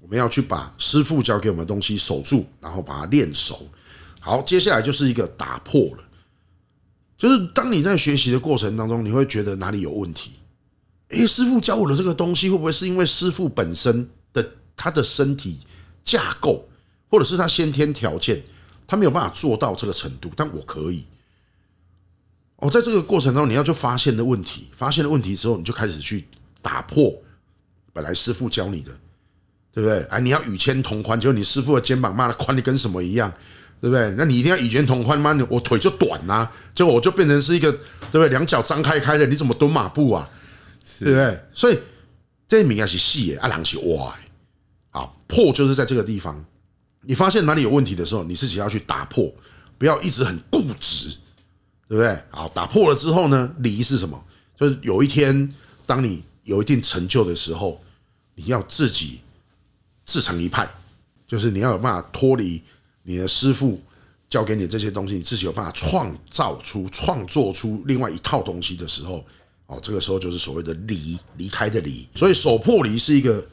[0.00, 3.68] 我们要去把师傅教给我们的东西守住，然后把它练熟。
[4.20, 6.04] 好，接下来就是一个打破了。
[7.18, 10.32] 就是当你在学习的过程当中，你会觉得哪里有问题？
[11.10, 14.44] 诶，师傅教我的这个东西，会不会是因为师傅本身的
[14.76, 15.58] 他的身体
[16.04, 16.66] 架构，
[17.10, 18.42] 或者是他先天条件，
[18.86, 21.04] 他没有办法做到这个程度，但我可以。
[22.56, 26.26] 哦，在这个过程中，你要就发现的问题，发现了问题之后，你就开始去
[26.62, 27.12] 打破
[27.92, 28.90] 本来师傅教你的，
[29.72, 30.02] 对不对？
[30.04, 33.30] 哎，你要与肩同宽，结果你师傅的肩膀妈的宽的跟什么一样，
[33.80, 34.10] 对不对？
[34.16, 35.36] 那你一定要与肩同宽吗？
[35.50, 37.70] 我腿就短呐，结果我就变成是一个，
[38.10, 38.28] 对不对？
[38.30, 40.28] 两脚张开开的，你怎么蹲马步啊？
[41.00, 41.40] 对不对？
[41.52, 41.78] 所以
[42.46, 44.14] 这一名啊是细啊，狼是歪，
[44.90, 46.44] 啊破就是在这个地方，
[47.02, 49.32] 你发现哪里有问题的时候，你自己要去打破，
[49.78, 51.16] 不要一直很固执。
[51.86, 52.18] 对不对？
[52.30, 53.54] 好，打破了之后呢？
[53.58, 54.24] 离是什么？
[54.56, 55.48] 就是有一天，
[55.84, 57.78] 当你有一定成就的时候，
[58.36, 59.20] 你要自己
[60.06, 60.66] 自成一派，
[61.28, 62.60] 就是你要有办法脱离
[63.02, 63.78] 你的师傅
[64.30, 69.22] 教给你这些东西，你自己有办法创造出、创作出另外一套东西的时候，
[69.66, 72.08] 哦，这个时候就是所谓的离，离开的离。
[72.14, 73.46] 所以，手破离是一个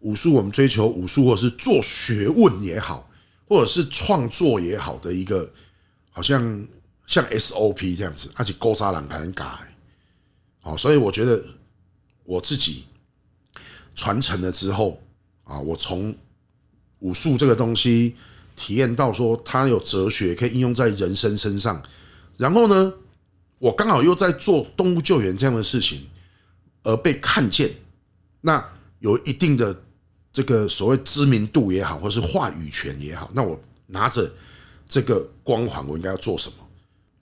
[0.00, 3.10] 武术，我们追求武术，或者是做学问也好，
[3.48, 5.50] 或者是创作也好的一个，
[6.10, 6.66] 好像。
[7.06, 9.44] 像 SOP 这样子，而且勾扎两还能改，
[10.62, 11.44] 哦，所以我觉得
[12.24, 12.86] 我自己
[13.94, 14.98] 传承了之后
[15.44, 16.16] 啊，我从
[17.00, 18.16] 武术这个东西
[18.56, 21.82] 体验到说它有哲学，可以应用在人生身上。
[22.38, 22.94] 然后呢，
[23.64, 26.06] 我刚好又在做动物救援这样的事情，
[26.82, 27.70] 而被看见，
[28.42, 28.62] 那
[28.98, 29.74] 有一定的
[30.30, 34.30] 这个所谓知名度也好，或是话语权也好，那我拿着
[34.86, 36.56] 这个光环，我应该要做什么？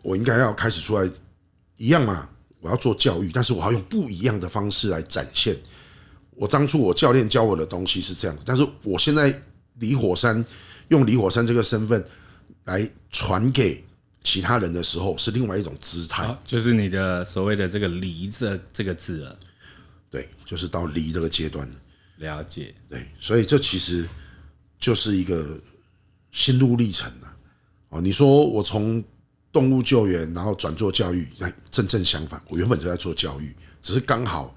[0.03, 1.09] 我应该要开始出来
[1.77, 2.29] 一样嘛？
[2.59, 5.57] 我要做教育，但是我要用不一样的方式来展现。
[6.33, 9.33] 我当初我教练教我的东西是这样子，但是我现在
[9.79, 10.45] 李火山
[10.89, 12.05] 用李火山这个身份
[12.65, 13.85] 来传给
[14.25, 19.39] 其他人的时候，是另外一种姿态，就是你的所谓的这个“离”这这个字了。
[20.11, 21.69] 对，就是到“离”这个阶段
[22.17, 22.75] 了解。
[22.89, 24.09] 对，所以这其实
[24.79, 25.61] 就是一个
[26.31, 27.37] 心路历程了。
[27.91, 29.05] 哦，你说我从。
[29.53, 32.43] 动物救援，然后转做教育，来正正相反。
[32.49, 34.57] 我原本就在做教育，只是刚好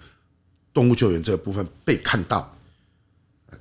[0.73, 2.57] 动物救援这个部分被看到，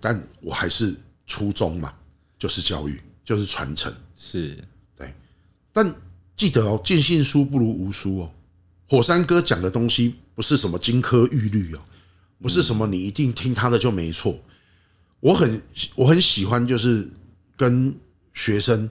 [0.00, 0.94] 但我还是
[1.26, 1.92] 初衷嘛，
[2.38, 4.64] 就是教育，就是传承，是对。
[5.74, 5.94] 但
[6.34, 8.32] 记得哦，尽信书不如无书哦。
[8.88, 11.80] 火山哥讲的东西不是什么金科玉律哦，
[12.40, 14.38] 不是什么你一定听他的就没错。
[15.20, 15.60] 我很
[15.94, 17.06] 我很喜欢，就是
[17.58, 17.94] 跟
[18.33, 18.88] 学生。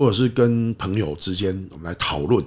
[0.00, 2.44] 或者是跟朋友之间，我们来讨论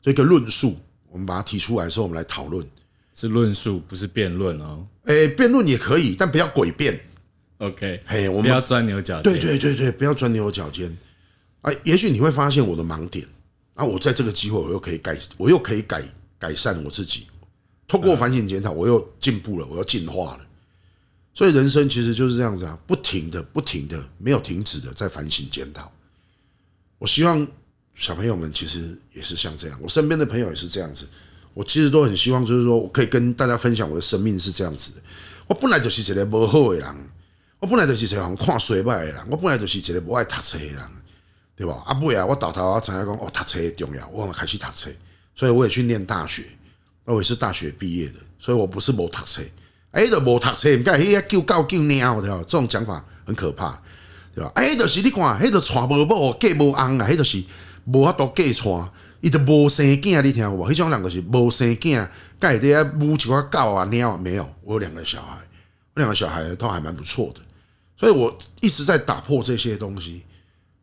[0.00, 0.78] 这个论述，
[1.10, 2.64] 我们把它提出来的时候，我们来讨论，
[3.12, 4.86] 是论述，不是辩论哦。
[5.06, 7.00] 诶，辩论也可以，但不要诡辩。
[7.58, 9.22] OK，嘿，我们不要钻牛角尖。
[9.24, 10.96] 对对对对，不要钻牛角尖。
[11.62, 13.26] 哎，也许你会发现我的盲点，
[13.74, 16.02] 啊，我在这个机会，我又可以改，我又可以改
[16.38, 17.26] 改善我自己。
[17.86, 20.46] 通过反省检讨，我又进步了，我又进化了。
[21.34, 25.90] 所以人生其实就是这样子啊，不停的、不停的、没有停止的在反省检讨。
[26.98, 27.46] 我希望
[27.94, 31.08] 小朋友们其实也是像这样，我身边的朋友也是这样子。
[31.52, 35.02] 我其实都很希望，就是说我可以跟大家分享我的生命是这样子的。
[35.46, 36.96] 我本来就是一个无好的人，
[37.58, 40.78] 我本来就是一个人看衰败的人，我本来就是一个不爱读册的人，
[41.60, 41.82] 对吧？
[41.84, 44.88] 啊，尾啊，我到头我知影讲哦，读册重要，我开始读册，
[45.34, 46.42] 所以我也去念大学，
[47.04, 49.42] 我也是大学毕业的，所以我不是无读册。
[49.90, 52.38] 哎，都无读册，唔该，迄个叫狗叫猫，对吧？
[52.48, 53.78] 这种讲法很可怕，
[54.34, 54.50] 对吧？
[54.54, 57.44] 哎，就是你看，迄个娶无某，嫁无翁啊，迄就是
[57.84, 58.90] 无法度嫁娶，
[59.20, 60.66] 伊就无生囝，你听有无？
[60.70, 62.08] 迄种人就是无生囝，
[62.38, 64.48] 该底下母一寡狗啊、猫啊，没有。
[64.62, 65.36] 我有两个小孩，
[65.92, 67.40] 我两个小孩都还蛮不错的，
[67.98, 70.22] 所以我一直在打破这些东西，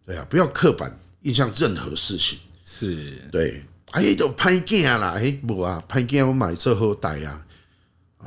[0.08, 3.64] 对啊，不要刻板印象任何事情，是对。
[3.92, 7.46] 哎，都拍镜啦，哎，无啊，拍镜我买这后代啊，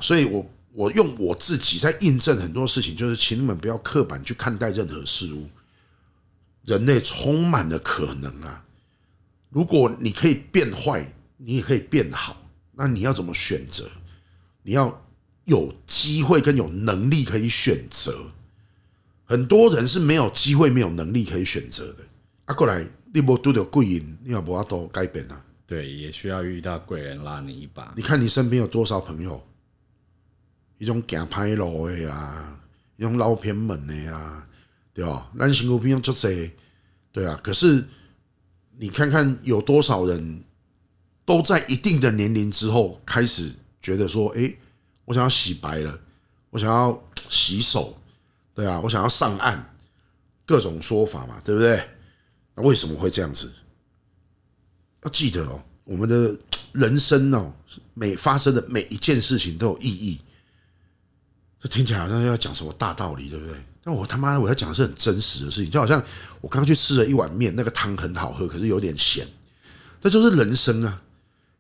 [0.01, 0.49] 所以我。
[0.73, 5.49] 我用我自己在印证很多事情，就是请你们不要刻板去看待任何事物。
[6.65, 8.65] 人类充满了可能啊！
[9.49, 12.41] 如果你可以变坏，你也可以变好，
[12.77, 13.91] 那你要怎么选择？
[14.63, 15.05] 你要
[15.45, 18.31] 有机会跟有能力可以选择。
[19.31, 21.99] 很多人是没有机会、没有能力可以选择的。
[22.47, 25.41] 啊，过来，你无拄到贵人，你要不要多改变啊？
[25.69, 27.95] 对，也需要遇到贵人拉你一把。
[27.97, 29.41] 你看你身边有多少朋友？
[30.79, 32.61] 一种行歹路的啦，
[32.97, 34.49] 一种捞偏门的呀，
[34.93, 35.31] 对吧？
[35.39, 36.51] 咱辛苦不用做些，
[37.13, 37.39] 对啊。
[37.41, 37.85] 可是
[38.79, 40.43] 你看看有多少人
[41.25, 44.53] 都在一定的年龄之后开始觉得说，哎，
[45.05, 46.01] 我想要洗白了，
[46.51, 47.97] 我想要洗手，
[48.61, 49.75] 对啊，我想要上岸，
[50.45, 51.83] 各种说法嘛，对不对？
[52.55, 53.51] 那为什么会这样子？
[55.03, 56.39] 要记得哦，我们的
[56.73, 57.51] 人生哦，
[57.95, 60.21] 每发生的每一件事情都有意义。
[61.59, 63.55] 这听起来好像要讲什么大道理，对不对？
[63.83, 66.05] 但我他妈我要讲的是很真实的事情，就好像
[66.43, 69.27] 我刚刚去吃了一碗面，那个汤很好喝，可是有点咸。
[70.03, 71.03] 这就是人生啊！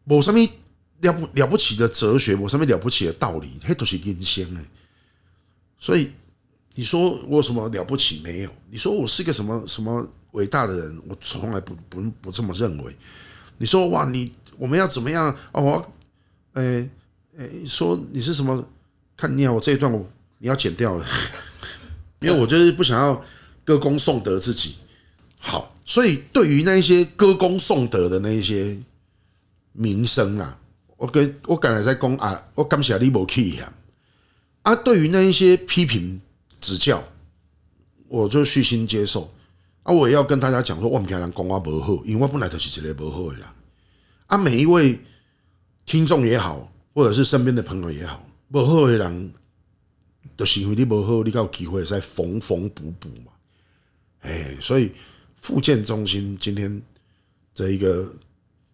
[0.04, 0.46] 我上面
[1.00, 4.64] 了不了不起的哲学，我上面了不起的道理，嘿，都是阴险哎。
[5.78, 6.10] 所以
[6.80, 8.50] 你说我有什么了不起没有？
[8.70, 11.02] 你说我是一个什么什么伟大的人？
[11.06, 12.96] 我从来不不不这么认为。
[13.58, 15.28] 你说哇，你我们要怎么样？
[15.52, 15.92] 哦，我
[16.54, 16.88] 诶
[17.36, 18.66] 诶，说你是什么？
[19.14, 21.04] 看你啊，我这一段我你要剪掉了，
[22.20, 23.22] 因为我就是不想要
[23.62, 24.76] 歌功颂德自己。
[25.38, 28.74] 好，所以对于那一些歌功颂德的那一些
[29.72, 30.58] 名声啊，
[30.96, 33.70] 我跟我刚才在讲啊，我感谢你没去啊。
[34.62, 36.18] 啊，对于那一些批评
[36.60, 37.02] 指教，
[38.08, 39.32] 我就虚心接受。
[39.82, 43.54] 啊，我也要跟大家讲说，我们家人讲话不好，因为我本来就是一个不好的啦。
[44.26, 45.00] 啊，每一位
[45.86, 48.24] 听众也好，或者是身边的朋友也好。
[48.50, 49.32] 不好的人，
[50.36, 53.32] 就是因为你不好，你才有机会再缝缝补补嘛。
[54.20, 54.92] 哎，所以
[55.40, 56.82] 复健中心今天
[57.54, 58.14] 这一个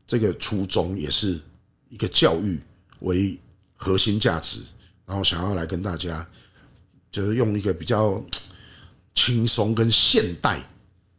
[0.06, 1.40] 这个初衷，也是
[1.88, 2.60] 一个教育
[3.00, 3.38] 为
[3.76, 4.60] 核心价值，
[5.06, 6.28] 然后想要来跟大家，
[7.16, 8.22] 就是用一个比较
[9.14, 10.60] 轻松跟现代，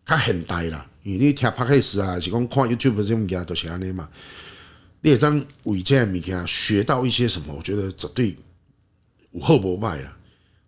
[0.06, 0.88] 它很呆啦。
[1.02, 4.08] 因为你听 p o d c s 啊，是讲看 YouTube 这种物件都是安尼嘛。
[5.02, 7.56] 你也将为这样物件学到一些什么？
[7.58, 8.38] 我觉得绝对。
[9.32, 10.16] 有好无歹啦，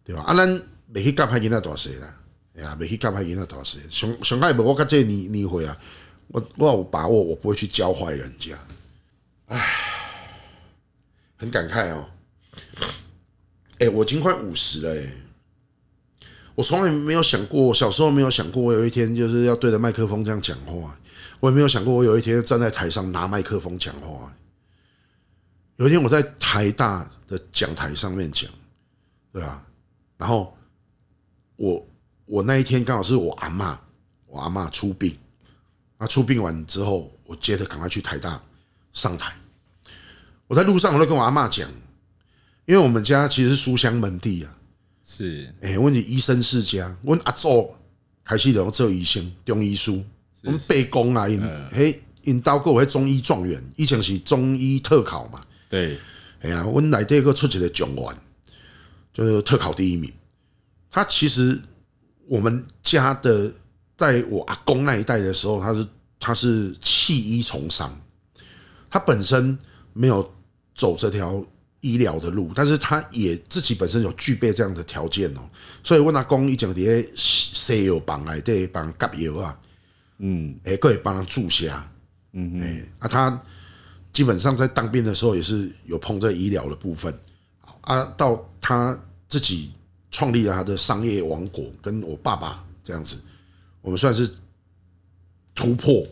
[0.03, 0.23] 对吧？
[0.23, 0.49] 啊，咱
[0.91, 2.15] 袂去教歹囡仔大细啦，
[2.55, 3.80] 哎呀，袂去教歹囡仔大细。
[3.91, 5.77] 上上海无我甲这年年会啊，
[6.30, 8.57] 我我有把握，我不会去教坏人家。
[9.45, 9.63] 唉，
[11.38, 12.09] 很感慨哦。
[13.80, 15.13] 哎，我已经快五十了哎，
[16.55, 20.97] 我从来没有想过，小时候没有想过，我有一天就是要对着麦克风这样讲话。
[21.39, 24.36] 我也没有想过，我有一天站在台上拿麦克风讲话。
[25.77, 28.51] 有一天我在台大的讲台上面讲，
[29.32, 29.65] 对啊，
[30.17, 30.53] 然后
[31.55, 31.88] 我
[32.25, 33.77] 我那一天刚好是我阿嬷，
[34.27, 35.17] 我阿嬷出殡，
[35.97, 38.41] 啊出殡完之后，我接着赶快去台大
[38.91, 39.34] 上台。
[40.47, 41.69] 我在路上我都跟我阿嬷讲，
[42.70, 44.55] 因为我们家其实是书香门第啊，
[45.03, 47.74] 是，哎，问你医生世家，问阿祖
[48.24, 50.03] 开始然后做医生，中医书，
[50.43, 51.41] 我们背公啊，因
[51.72, 55.41] 嘿因刀过为中医状元，以前是中医特考嘛。
[55.67, 55.97] 对，
[56.41, 58.17] 哎呀，我来这个出去的状元，
[59.11, 60.13] 就是特考第一名。
[60.91, 61.59] 他其实
[62.28, 63.51] 我们家的，
[63.97, 65.88] 在我阿公那一代的时候，他是
[66.20, 67.99] 他是弃医从商，
[68.91, 69.57] 他本身
[69.91, 70.32] 没有
[70.76, 71.43] 走这条
[71.82, 75.41] 医疗的路，但是他也自己本身有具备这样的条件哦。
[75.84, 79.59] 所以问阿公以前在西药房来对帮甲药啊，
[80.17, 81.71] 嗯，哎，可以帮他注射，
[82.34, 83.41] 嗯哎，啊他。
[84.11, 87.13] 基本上在当兵的时候也是有碰在医疗的部分，
[87.82, 88.99] 啊，到他
[89.30, 89.71] 自己
[90.09, 93.17] 创立了他的商业王国，跟我爸爸这样子，
[93.82, 94.30] 我们算是
[95.53, 96.03] 突破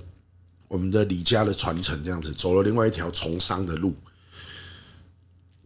[0.68, 3.94] 我们的李家的传承，这样子走了另外一条从商的路。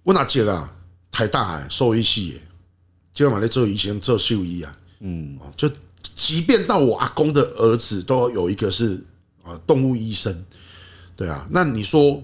[0.03, 0.73] 我哪记得啊？
[1.11, 2.39] 台大兽医系，
[3.13, 5.69] 今晚在做医生做兽医啊，嗯，就
[6.15, 9.03] 即便到我阿公的儿子都有一个是
[9.43, 10.45] 啊动物医生，
[11.17, 12.23] 对啊，那你说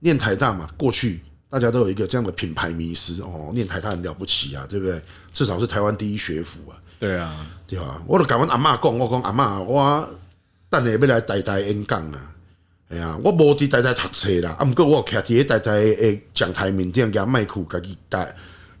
[0.00, 5.00] 念台大嘛，过去大家都有一个这样的品牌迷失哦，念台大很了不起啊，对不对？
[5.32, 10.08] 至少是台湾第一学府啊，对啊，对啊，我都跟阮阿嬷讲，我讲阿嬷，我
[10.68, 12.32] 等下要来台大演讲啊。
[12.88, 18.24] 哎呀，我无伫台台读册啦，啊，毋过我徛伫迄台台诶讲台面顶，甲麦克家己带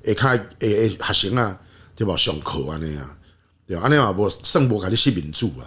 [0.04, 1.58] 下骹诶诶学生啊，
[1.96, 2.16] 对无？
[2.16, 3.18] 上课安尼啊，
[3.66, 3.82] 对吧？
[3.82, 5.66] 安尼嘛无算无甲你识民主啊，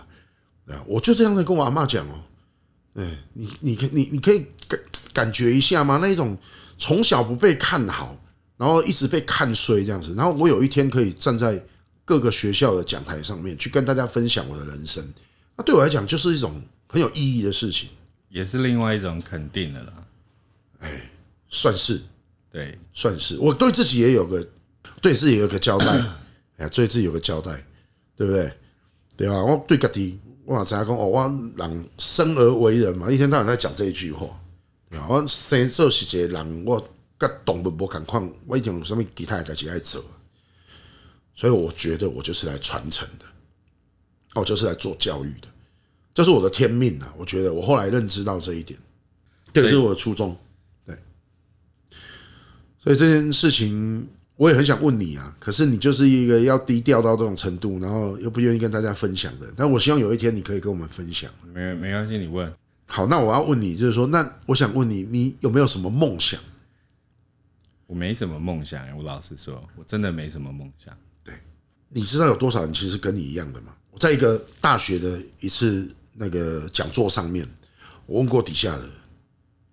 [0.65, 2.23] 对啊，我就这样子跟我阿嬷讲哦，
[2.93, 4.79] 哎，你你可你你可以感
[5.11, 5.99] 感觉一下吗？
[6.01, 6.37] 那一种
[6.77, 8.17] 从小不被看好，
[8.55, 11.61] 然后一直被看衰这样子，然后我有一天可以站在
[12.05, 15.05] 各个学校的讲台上面去跟大家分享我的人生，
[15.57, 17.89] 那对我来讲就是一种很有意义的事情。
[18.29, 19.93] 也是另外一种肯定的啦，
[20.79, 21.09] 哎，
[21.49, 22.01] 算是，
[22.51, 24.47] 对，算是，我对自己也有个，
[25.01, 25.87] 对自己有个交代，
[26.57, 27.51] 哎，对自己有个交代，
[28.15, 28.53] 对不对？
[29.17, 29.43] 对吧？
[29.43, 31.21] 我对家己，我常常讲哦，我
[31.57, 34.27] 人生而为人嘛，一天到晚在讲这一句话，
[34.89, 35.07] 对吧？
[35.09, 40.01] 我生做是一个人，我跟动物无同款，我一定有什么其他的代志爱做，
[41.35, 43.25] 所以我觉得我就是来传承的，
[44.35, 45.47] 我就是来做教育的。
[46.19, 47.13] 这是我的天命啊！
[47.17, 48.77] 我觉得我后来认知到这一点，
[49.53, 50.35] 这个是我的初衷。
[50.85, 50.93] 对，
[52.77, 54.05] 所以这件事情
[54.35, 59.47] 我也很想问你啊，可是你就是一个要低调到这种程度，然后又不愿意跟大家分享的。
[59.55, 61.31] 但我希望有一天你可以跟我们分享。
[61.53, 62.53] 没没关系，你问。
[62.85, 66.37] 好，那我要问你，就是说，那我想问你，你有没有什么梦想？
[67.87, 70.93] 我没什么梦想，我老实说，我真的没什么梦想。
[71.23, 71.33] 对，
[71.87, 73.73] 你知道有多少人其实跟你一样的吗？
[73.91, 75.89] 我在一个大学的一次。
[76.21, 77.47] 那个讲座上面，
[78.05, 78.89] 我问过底下的，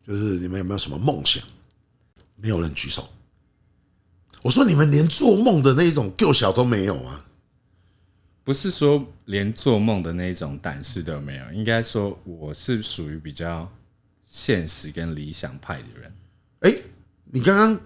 [0.06, 1.42] 就是你们有没有什么梦想？
[2.36, 3.08] 没有人举手。
[4.42, 7.24] 我说你们连做梦的那种够小都没有吗？
[8.44, 13.68] 不是说连做梦的那种胆识都没有，应该说我是属于比较
[14.22, 16.14] 现实跟理想派的人。
[16.60, 16.72] 哎，
[17.24, 17.80] 你刚刚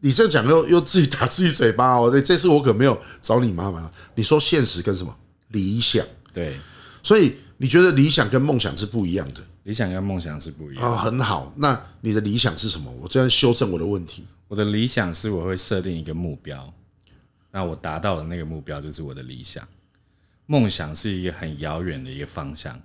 [0.00, 2.10] 你这样讲又又自己打自己嘴巴哦。
[2.10, 3.94] 这这次我可没有找你麻烦了。
[4.16, 5.16] 你说现实跟什么
[5.50, 6.04] 理想？
[6.34, 6.58] 对，
[7.00, 7.36] 所以。
[7.58, 9.40] 你觉得理想跟梦想是不一样的？
[9.64, 11.52] 理想跟梦想是不一样啊，很好。
[11.56, 12.90] 那你的理想是什么？
[13.00, 14.24] 我这样修正我的问题。
[14.48, 16.72] 我的理想是我会设定一个目标，
[17.50, 19.66] 那我达到了那个目标就是我的理想。
[20.46, 22.80] 梦想是一个很遥远的一个方向，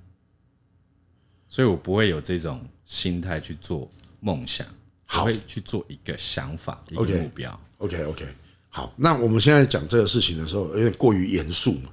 [1.48, 3.88] 所以我不会有这种心态去做
[4.20, 4.66] 梦想，
[5.14, 7.60] 我会去做一个想法，一个目标。
[7.78, 8.26] OK OK，
[8.70, 8.92] 好。
[8.96, 11.92] 那我们现在讲这个事情的时候，有点过于严肃嘛。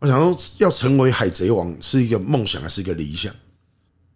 [0.00, 3.34] 我想说，要成为海贼王是一个梦想还是一个理想？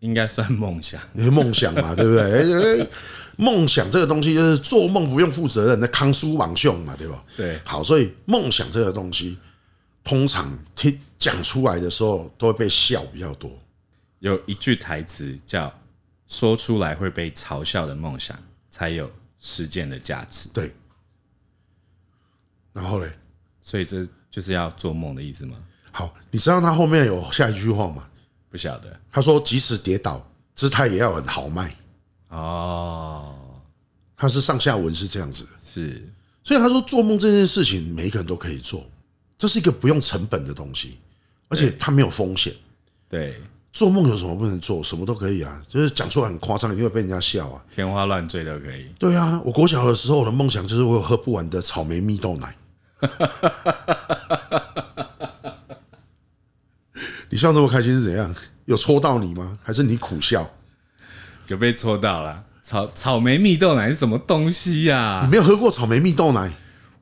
[0.01, 2.89] 应该算梦想，因为梦想嘛，对不对？
[3.37, 7.25] 梦想这个东西就是做梦不用负责任，那康叔王秀嘛，对吧？
[7.37, 7.61] 对。
[7.65, 9.37] 好，所以梦想这个东西，
[10.03, 13.51] 通常听讲出来的时候都会被笑比较多。
[14.21, 15.73] 有一句台词叫
[16.29, 18.39] “说出来会被嘲笑的梦想，
[18.71, 20.49] 才有实践的价值”。
[20.55, 20.73] 对。
[22.73, 23.11] 然后嘞，
[23.61, 25.57] 所以这就是要做梦的意思吗？
[25.97, 28.05] 好，你知道他后面有下一句话吗？
[28.51, 29.01] 不晓得。
[29.13, 30.21] 他说：“即使跌倒，
[30.57, 31.73] 姿态也要很豪迈。”
[32.31, 33.33] 哦，
[34.17, 35.47] 他是上下文是这样子。
[35.65, 38.85] 是，所以他说做梦这件事情，每一个人都可以做，
[39.39, 40.99] 这是一个不用成本的东西，
[41.49, 42.53] 而且它没有风险。
[43.09, 43.41] 对，
[43.73, 44.83] 做梦有什么不能做？
[44.83, 48.89] 什么都可以啊，就是讲出来很夸张，一定会被人家笑啊，天花乱坠都可以。
[48.99, 52.57] 对啊，我国小的时候，我的梦想就是我有喝不完的草莓蜜豆奶。
[57.35, 58.33] 你笑那么开心是怎样？
[58.67, 59.59] 有戳到你吗？
[59.61, 60.49] 还是你苦笑？
[61.49, 62.45] 有被戳到了。
[62.63, 65.21] 草草莓蜜豆奶是什么东西呀、啊？
[65.25, 66.53] 你没有喝过草莓蜜豆奶？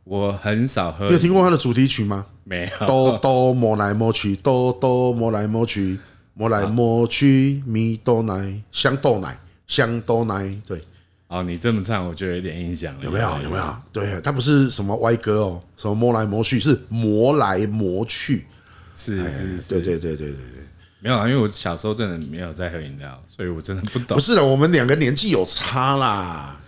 [0.04, 1.06] 我很少喝。
[1.08, 2.24] 你有听过它的主题曲吗？
[2.44, 2.86] 没有。
[2.86, 6.00] 哆哆摸来摸去，哆哆摸来摸去，
[6.32, 10.58] 摸来摸去，蜜豆奶，香豆奶，香豆奶。
[10.66, 10.80] 对。
[11.28, 13.00] 哦，你这么唱，我就有点印象了。
[13.04, 13.42] 有没有？
[13.42, 13.76] 有没有？
[13.92, 18.46] 对，它不是什么歪歌哦，什么摸来摸去，是磨来磨去。
[18.94, 20.64] 是是是，对对对对对对，
[21.00, 24.16] 没有啊，因为我小时候真的没有在喝饮料，所以我真的不懂。
[24.16, 26.60] 不是的，我们两个年纪有差啦，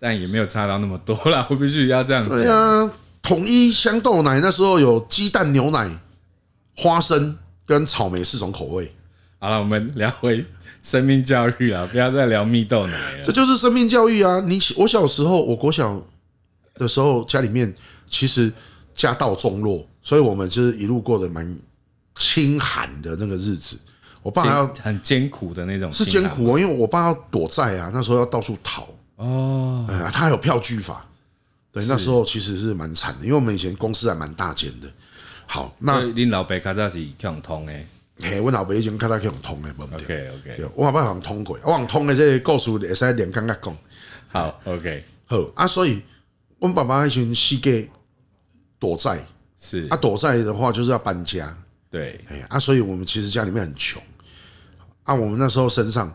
[0.00, 1.46] 但也没有差到那么多啦。
[1.50, 2.36] 我必须要这样讲。
[2.36, 2.90] 对啊，
[3.22, 5.88] 统一香豆奶那时候有鸡蛋、牛奶、
[6.76, 8.92] 花生跟草莓四种口味。
[9.38, 10.44] 好了，我们聊回
[10.82, 13.22] 生命教育啊，不要再聊蜜豆奶了。
[13.22, 14.40] 这就是生命教育啊！
[14.40, 16.02] 你我小时候，我国小
[16.74, 17.72] 的时候，家里面
[18.08, 18.52] 其实
[18.94, 21.56] 家道中落，所以我们就是一路过得蛮。
[22.36, 23.78] 清寒的那个日子，
[24.22, 28.86] 我爸要很艰苦的那种，是艰苦哦，因为我爸要躲债啊，那时候要到处逃。
[29.16, 31.06] 哦，哎呀，他有票据法，
[31.72, 34.88] 对，那时候其实是蛮惨的，因为我们以前公司还蛮大间的。
[35.46, 37.72] 好，那恁老爸较早是用通的，
[38.20, 43.74] 嘿，我老爸以前较早用通的，对不对？OK OK，我老爸好像通过，我讲通的这个故事会使连刚刚讲。
[44.28, 46.02] 好，OK，好啊，所以
[46.58, 47.88] 我们爸爸那群四个
[48.78, 49.24] 躲债，
[49.58, 49.88] 是。
[49.88, 51.56] 啊，躲债的话就是要搬家，
[51.96, 54.02] 对，哎啊，所以我们其实家里面很穷，
[55.04, 56.14] 啊，我们那时候身上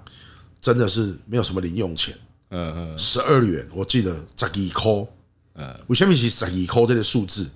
[0.61, 2.13] 真的是没有什么零用钱，
[2.49, 5.07] 嗯嗯，十二元，我记得十二块，
[5.55, 7.49] 嗯，为什么是十二块这个数字？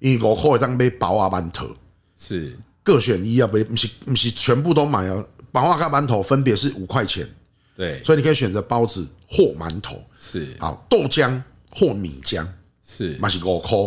[0.00, 1.68] 因为五块会当买包啊馒头，
[2.16, 2.58] 是。
[2.82, 7.28] 各选一啊，不不是不是全部都买啊，包啊跟馒头分别是五块钱，
[7.76, 10.56] 对，所以你可以选择包子或馒头，是。
[10.58, 11.40] 好豆浆
[11.70, 12.44] 或米浆，
[12.82, 13.16] 是。
[13.18, 13.78] 嘛是五块，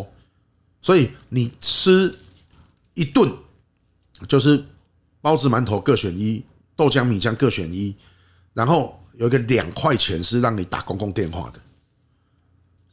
[0.81, 2.13] 所以你吃
[2.93, 3.29] 一顿
[4.27, 4.63] 就是
[5.21, 6.43] 包子馒头各选一，
[6.75, 7.95] 豆浆米浆各选一，
[8.53, 11.59] 然后有一个两块钱是让你打公共电话的，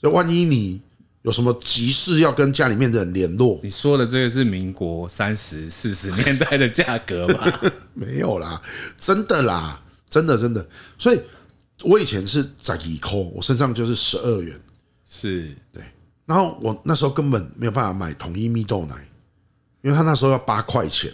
[0.02, 0.80] 就万一你。
[1.22, 3.60] 有什么急事要跟家里面的人联络？
[3.62, 7.60] 你说的这个是民国三十四十年代的价格吧？
[7.92, 8.58] 没有啦，
[8.96, 10.66] 真的啦，真的真的。
[10.96, 11.20] 所以，
[11.82, 14.58] 我以前是在一扣，我身上就是十二元，
[15.06, 15.84] 是对。
[16.24, 19.06] 然后我那时候根本没有办法买统一蜜豆奶，
[19.82, 21.12] 因为他那时候要八块钱。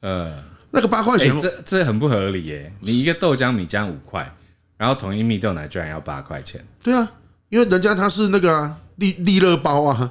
[0.00, 2.72] 呃，那个八块钱，这这很不合理耶。
[2.80, 4.34] 你一个豆浆米浆五块，
[4.76, 6.64] 然后统一蜜豆奶居然要八块钱？
[6.82, 7.12] 对啊，
[7.48, 8.78] 因为人家他是那个啊。
[8.96, 10.08] 利利乐包啊，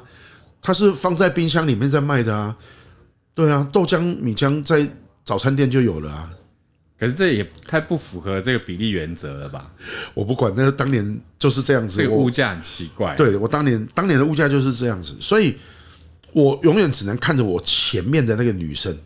[0.61, 2.53] 他是放在冰箱里面在卖的啊，
[3.33, 4.85] 对啊，豆浆米浆在
[5.23, 6.29] 早餐店就有了啊。
[6.99, 9.71] 可是这也太不符合这个比例原则了吧？
[10.13, 11.95] 我不管，那当年就是这样子。
[11.97, 13.15] 这个物价很奇怪。
[13.15, 15.55] 对，我当年当年的物价就是这样子，所以
[16.33, 18.97] 我永远只能看着我前面的那个女生，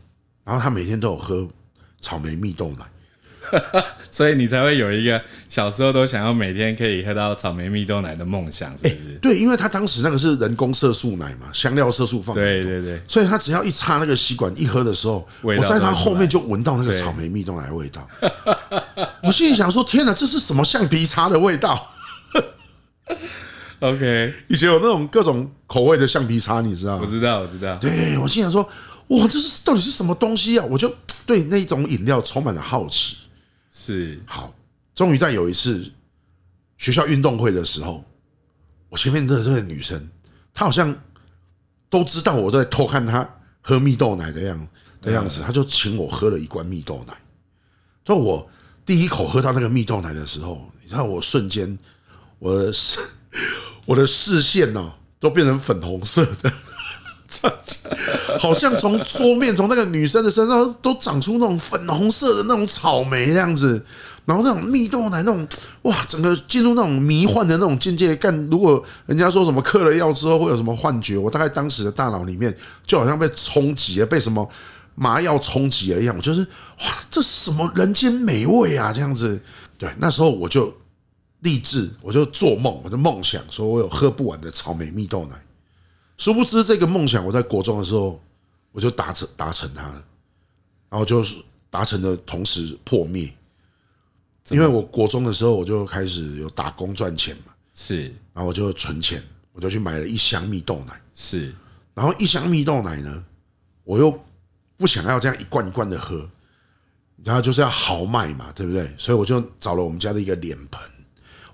[0.43, 1.47] 然后她每天都有喝
[2.01, 2.85] 草莓蜜豆奶。
[4.11, 9.11] 所以你才会有一个小时候都想要每天可以喝到草莓蜜豆奶的梦想，是不是？
[9.13, 18.05] 欸、对，因为他当时那个是人工色素奶嘛，香料色素放对对，所以他只要一插那个吸管一喝的时候，我在他后面就闻到那个草莓蜜豆奶的味道。
[19.23, 21.89] 我心里想说：天哪，这是什么橡皮擦的味道
[23.79, 27.03] ？OK，以前有那种各种口味的橡皮擦，你知道吗？
[27.05, 27.77] 我知道，我知道。
[27.77, 28.67] 对，我心想说：
[29.07, 30.65] 哇，这是到底是什么东西啊？
[30.69, 30.93] 我就
[31.25, 33.17] 对那种饮料充满了好奇。
[33.71, 34.53] 是好，
[34.95, 35.91] 终于在有一次
[36.77, 38.03] 学校运动会的时候，
[38.89, 40.09] 我前面的这个女生，
[40.53, 40.95] 她好像
[41.89, 43.27] 都知道我在偷看她
[43.61, 44.67] 喝蜜豆奶的样
[45.01, 47.13] 的样子，她就请我喝了一罐蜜豆奶。
[48.03, 48.49] 就我
[48.85, 51.77] 第一口喝到那个蜜豆奶的时候，你知道我瞬间
[52.39, 52.71] 我
[53.87, 56.53] 我的视线呢都变成粉红色的。
[58.39, 63.83] 好像从桌面，从那个女生的身上都长出那种粉红色的那种草莓这样子，
[64.25, 65.45] 然后那种蜜豆奶那种
[65.81, 68.15] 哇，整个进入那种迷幻的那种境界。
[68.15, 74.47] 干，如果人家说什么嗑了药之后会有什么幻觉，我大概当时的大脑里面就好像被冲击了，被什么
[74.95, 76.15] 麻药冲击了一样。
[76.15, 78.93] 我就是哇，这什么人间美味啊？
[78.93, 79.39] 这样子，
[79.77, 80.73] 对，那时候我就
[81.39, 85.35] 立志，我就做梦，我就梦想说我有喝不完的草莓蜜豆奶。
[86.17, 88.19] 殊不知，这个梦想我在国中的时候
[88.71, 90.03] 我就达成达成它了，
[90.89, 91.35] 然后就是
[91.69, 93.31] 达成的同时破灭，
[94.49, 99.23] 因为我国中的时候我就开始有打工赚钱嘛，是，然后我就存钱，
[99.53, 101.53] 我就去买了一箱蜜豆奶，是，
[101.93, 103.23] 然后一箱蜜豆奶呢，
[103.83, 104.19] 我又
[104.75, 106.27] 不想要这样一罐一罐的喝，
[107.23, 108.91] 然后就是要豪迈嘛，对不对？
[108.97, 110.81] 所以我就找了我们家的一个脸盆，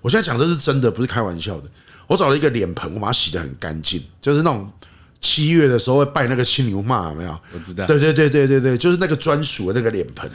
[0.04, 1.70] 我现在讲的是真的，不是开玩笑的。
[2.06, 4.70] 我找了一个脸盆，我把它洗得很干净，就是那种
[5.18, 7.40] 七月的时候会拜那个青牛妈，有没有？
[7.54, 7.86] 我知道。
[7.86, 10.30] 对对对对对对，就是那个专属的那个脸盆，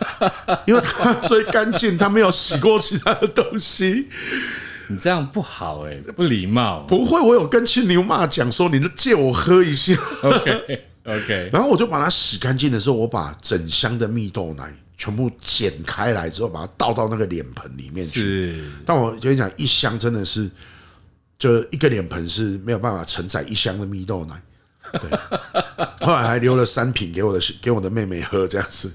[0.64, 4.08] 因为它最干净，它没有洗过其他的东西。
[4.88, 6.80] 你这样不好哎，不礼貌。
[6.88, 9.92] 不会，我有跟青牛妈讲说，你借我喝一下。
[10.22, 11.50] OK OK。
[11.52, 14.72] 然后我就把它洗干净的时候，我把整箱的蜜豆奶
[15.02, 18.62] 全部剪开来之后，把它倒到那个脸盆里面去。
[18.86, 20.48] 但我跟你讲，一箱真的是。
[21.38, 24.40] 就一个脸盆是没有办法承载一箱的蜜豆奶，
[24.92, 25.10] 对。
[26.06, 28.92] 后来还留了三瓶给我的给我的妹妹喝，这样子。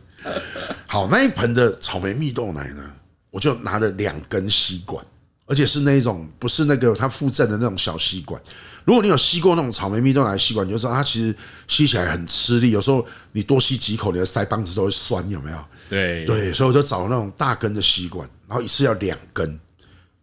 [0.86, 2.90] 好，那一盆的草莓蜜豆奶呢，
[3.32, 5.06] 我就拿了两根吸管，
[5.46, 8.42] 而且是那一种不是那个它附赠的那种小吸管。
[8.86, 11.36] 如果你有吸过那种草莓蜜豆奶的吸管，你就知道它其实
[11.68, 15.58] 吸起来很吃力，有时候你多吸几口，你的腮帮子都会酸，有没有？
[15.90, 19.50] 对对，所以我就找那种大根的吸管，然后一次要两根，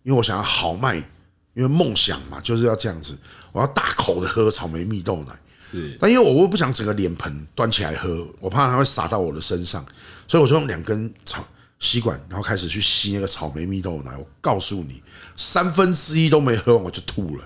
[0.02, 1.02] 因为我想要豪迈。
[1.54, 3.16] 因为梦想嘛，就是要这样子。
[3.52, 5.32] 我要大口的喝草莓蜜豆奶，
[5.64, 5.96] 是。
[6.00, 9.86] 但因为我又不想整个脸盆端起来喝，我怕它会洒到我的身上，
[10.26, 11.46] 所以我就用两根草
[11.78, 14.16] 吸管，然后开始去吸那个草莓蜜豆奶。
[14.16, 15.00] 我告诉你，
[15.36, 17.44] 三分之一都没喝完，我就吐了。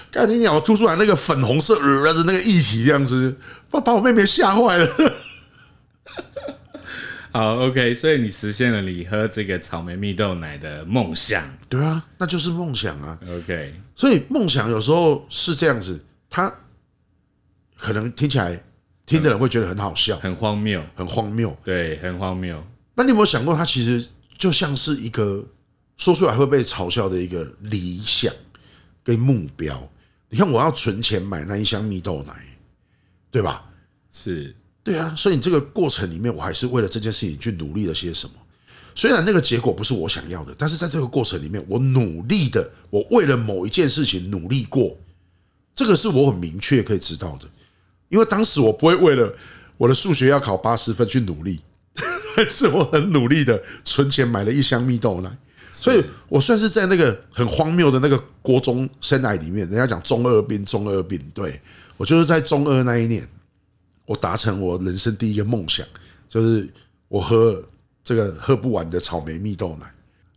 [0.10, 3.36] 干你鸟吐出来那个粉红色的那个液体，这样子，
[3.70, 4.88] 把把我妹妹吓坏了。
[7.36, 11.44] 好，OK，所以你实现了你喝这个草莓蜜豆奶的梦想。
[11.68, 13.18] 对啊，那就是梦想啊。
[13.28, 16.54] OK，所以梦想有时候是这样子，它
[17.76, 18.62] 可能听起来
[19.04, 21.58] 听的人会觉得很好笑，很荒谬，很荒谬。
[21.64, 22.64] 对，很荒谬。
[22.94, 24.06] 那你有没有想过，它其实
[24.38, 25.44] 就像是一个
[25.96, 28.32] 说出来会被嘲笑的一个理想
[29.02, 29.90] 跟目标？
[30.28, 32.32] 你看，我要存钱买那一箱蜜豆奶，
[33.32, 33.68] 对吧？
[34.12, 34.54] 是。
[34.84, 38.34] 对啊，所以你这个过程里面，我还是为了这件事情去努力了些什么。
[38.94, 44.94] 虽然那个结果不是我想要的，但是在这个过程里面，我努力的，我为了某一件事情努力过，
[45.74, 47.48] 这个是我很明确可以知道的。
[48.10, 49.34] 因为当时我不会为了
[49.78, 51.60] 我的数学要考八十分去努力，
[52.36, 55.30] 还是我很努力的存钱买了一箱蜜豆奶，
[55.70, 61.58] 所以我算是在那个很荒谬的那个国中生涯里面，人家讲中二病，中二病，对，
[61.96, 63.26] 我就是在中二那一年。
[64.06, 65.86] 我达成我人生第一个梦想，
[66.28, 66.68] 就是
[67.08, 67.62] 我喝
[68.02, 69.94] 这个喝不完的草莓蜜豆奶，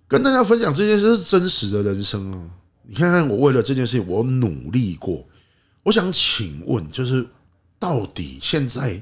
[0.08, 2.50] 跟大家分享这件事是真实的人生哦。
[2.84, 5.28] 你看看我为了这件事情，我努力过。
[5.84, 7.28] 我想请问，就是
[7.78, 9.02] 到底现在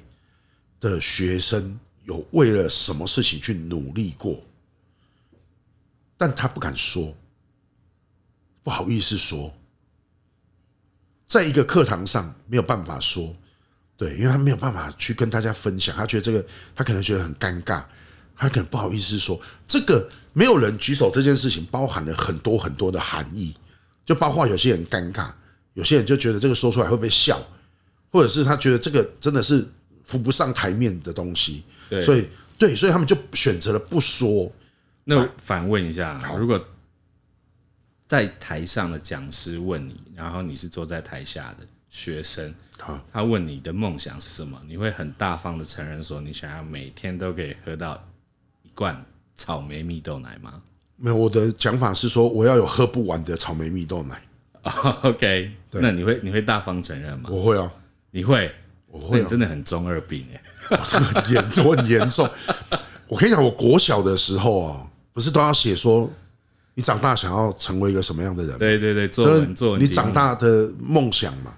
[0.80, 4.41] 的学生有为了什么事情去努力过？
[6.18, 7.16] 但他不敢说，
[8.63, 9.53] 不好意思说，
[11.28, 13.36] 在一个课堂上没有办法说。
[13.98, 17.84] 对，因为他没有办法去跟大家分享，他觉得这个，他可能觉得很尴尬，
[18.36, 20.10] 他可能不好意思说这个。
[20.38, 23.56] 没有人举手这件事情，包含了很多很多的含义，
[24.06, 25.32] 就包括有些人尴尬，
[25.76, 27.41] 有些人就觉得这个说出来会被笑，
[28.12, 29.66] 或者是他觉得这个真的是
[30.04, 32.28] 浮不上台面的东西，对，所以
[32.58, 34.52] 对，所以他们就选择了不说。
[35.06, 36.62] 那反问一下，如果
[38.10, 42.54] 在台上的讲师问你，然后你是坐在台下的学生。
[43.11, 44.59] 他问你的梦想是什么？
[44.67, 47.95] 你会很大方的承认说，你想要每天都可以喝到
[48.63, 49.03] 一罐
[49.36, 50.61] 草莓蜜豆奶吗？
[50.97, 54.21] 没有，我的讲法是说，我要有喝不完的草莓蜜豆奶。
[55.03, 57.30] OK，那你会你会大方承认吗？
[57.32, 57.71] 我会啊，
[58.11, 58.51] 你会，
[58.88, 62.30] 我会，真的很中二病哎，很严重，很严重。
[63.07, 66.09] 我跟你讲，我国小的时候啊，不是都要写说，
[66.73, 68.57] 你长大想要成为一个什么样的人？
[68.57, 71.55] 对对对，作文作文，你长大的梦想嘛。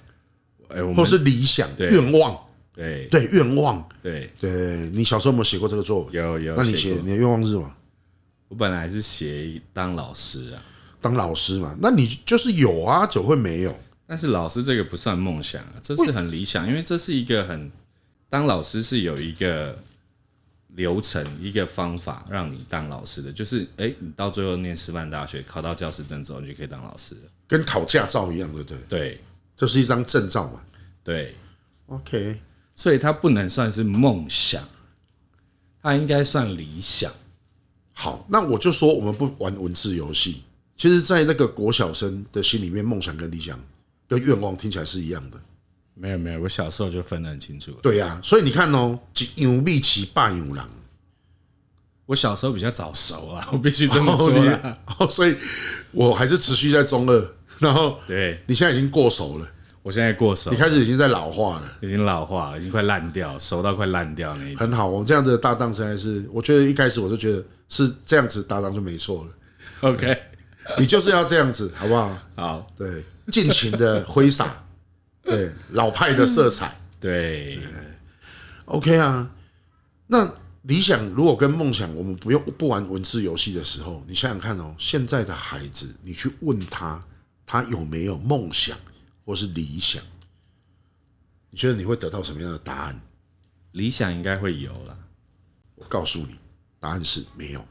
[0.70, 2.38] 哎，或是理想、愿望，
[2.74, 4.89] 对对，愿望，对对。
[4.91, 6.13] 你小时候有没有写过这个作文？
[6.13, 6.55] 有有。
[6.55, 7.74] 那你写你的愿望是什么？
[8.49, 10.63] 我本来是写当老师啊，
[11.01, 11.78] 当老师嘛。
[11.82, 13.76] 那你就是有啊，怎会没有？
[14.05, 17.70] 但是老师这个不算梦想啊，这是很理想，因为这是一个很
[18.30, 19.78] 当老师是有一个
[20.76, 28.78] 流程、一个方法让你当老师的，就是哎，你到最后念师范大学，考到教师证之后，你就可以当老师了，跟考驾照一样，对不对？
[28.88, 29.20] 对。
[29.58, 30.62] 就是一张证照嘛，
[31.03, 31.36] 对
[31.88, 32.39] ，OK，
[32.76, 34.64] 所以它不能算是梦想，
[35.82, 37.12] 它应该算理想。
[37.91, 40.43] 好，那我就说我们不玩文字游戏。
[40.78, 43.60] 其实，在那个国小生的心里面，梦想跟理想
[44.08, 45.39] 跟愿望听起来是一样的。
[45.95, 47.72] 没有没有，我小时候就分得很清楚。
[47.82, 48.99] 对呀、啊，所以你看哦，
[49.34, 50.70] 有力气霸有狼。
[52.05, 54.30] 我小时候比较早熟啊，我必须这么说。
[54.99, 55.36] 哦，所以
[55.91, 57.37] 我还是持续在中二。
[57.60, 59.47] 然后，对，你现在已经过熟了。
[59.84, 64.58] 我现在过熟，你开始已经在老化了，已经老化了，已经快烂掉，熟到快烂掉那一种。
[64.58, 69.32] 很好，我们这样子的搭档实在是，我觉得一开始我就觉得是这样子搭档就没错了。
[69.80, 70.14] OK，
[70.78, 72.20] 你就是要这样子，好不好？
[72.36, 73.01] 好，对，
[73.32, 74.66] 尽情的挥洒，
[75.24, 77.58] 对，老派的色彩，对
[78.66, 79.30] ，OK 啊。
[80.08, 80.30] 那
[80.64, 87.01] 理想如果跟梦想，我们不用不玩文字游戏的时候，你想想看哦，现在的孩子，你去问他。
[87.48, 88.78] 他有没有梦想
[89.26, 90.04] 或是理想？
[91.50, 93.02] 你觉得你会得到什么样的答案？
[93.72, 94.98] 理想应该会有了。
[95.76, 96.36] 我告诉你，
[96.80, 97.66] 答案是没有。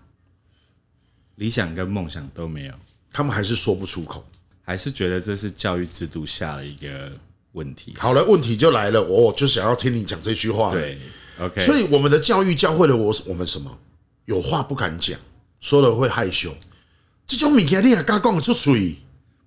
[1.35, 2.75] 理想跟梦想都没有，
[3.13, 4.27] 他们还是说不出口，
[4.63, 7.13] 还是觉得这是教育制度下的一个
[7.53, 7.95] 问题。
[7.99, 10.73] 好了，问题就来了，我就想要听你讲这句话。
[10.73, 10.99] 对
[11.39, 11.67] ，OK。
[11.67, 13.79] 所以我们的教育教会了我，我们什么？
[14.25, 15.21] 有话不敢讲，
[15.61, 16.57] 说了会害羞。
[17.27, 18.97] 这种物件你也敢讲出嘴？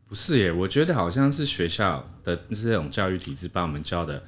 [0.09, 4.23] 不是耶，我觉得好像是学校的这种教育体制把我们教的，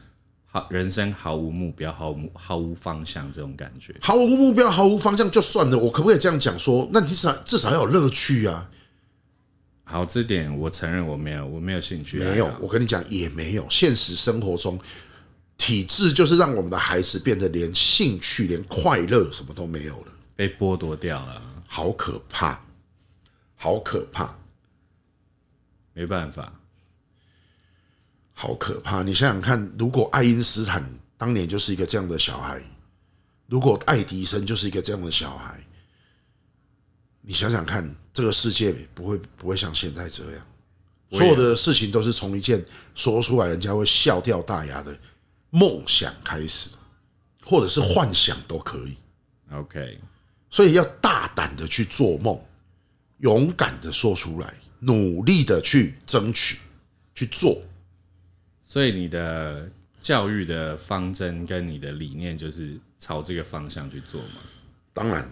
[0.45, 3.95] 好人生毫无目标、毫无毫无方向这种感觉。
[3.99, 6.87] 毫无目标、毫无方向就算了，我可不可以这样讲说？
[6.93, 8.69] 那你至少至少要有乐趣啊。
[9.83, 12.19] 好，这点我承认我没有，我没有兴趣。
[12.19, 13.65] 没有，我跟你讲也没有。
[13.67, 14.79] 现实生活中，
[15.57, 22.63] 体制就是让我们的孩子变得连兴趣、连快乐什么都没有了，被剥夺掉了，好可怕，
[23.55, 24.37] 好可怕。
[25.93, 26.53] 没办法，
[28.33, 29.03] 好可怕！
[29.03, 30.83] 你想想看，如果爱因斯坦
[31.17, 32.61] 当年就是一个这样的小孩，
[33.47, 35.59] 如果爱迪生就是一个这样的小孩，
[37.21, 40.47] 你想想看，这个世界不会不会像现在这样，
[41.11, 42.65] 所有的事情都是从一件
[42.95, 44.97] 说出来人家会笑掉大牙的
[45.49, 46.69] 梦想开始，
[47.43, 48.97] 或者是幻想都可以。
[49.51, 49.99] OK，
[50.49, 52.41] 所以要大胆的去做梦，
[53.17, 56.59] 勇敢的说出来，努力的去争取
[57.15, 57.61] 去做。
[58.61, 59.69] 所以你的
[60.01, 64.37] 教育的方针跟你的理念就是朝这个方向去做吗？
[64.93, 65.29] 当然，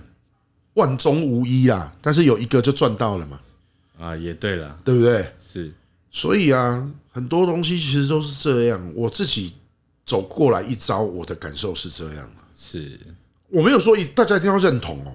[0.74, 3.40] 万中无一啊，但是有一个就赚到了嘛。
[3.98, 5.26] 啊，也对了，对不对？
[5.40, 5.72] 是。
[6.12, 8.92] 所以啊，很多东西其实都是这样。
[8.96, 9.54] 我自己
[10.06, 12.32] 走过来一遭，我的感受是这样。
[12.56, 13.00] 是。
[13.50, 15.14] 我没有说大家一定要认同哦。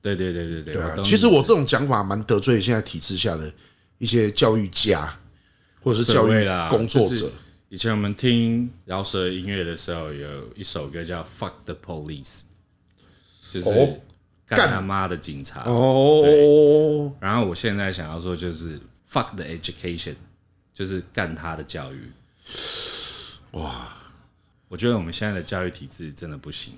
[0.00, 0.74] 对对对对对。
[0.74, 3.52] 对啊，其实我这种讲法蛮得罪现在体制下的
[4.00, 5.14] 一些教育家，
[5.82, 7.30] 或者是教育工作者。
[7.68, 12.40] 以前我们听饶舌音乐的时候，有一首歌叫《Fuck the Police》，
[13.52, 14.00] 就是
[14.46, 15.64] 干他妈的警察。
[15.66, 17.12] 哦。
[17.20, 20.14] 然后我现在想要说，就是 Fuck the Education，
[20.72, 22.10] 就是干他的教育。
[23.52, 23.96] 哇！
[24.68, 26.72] 我觉得我们现在的教育体制真的不行。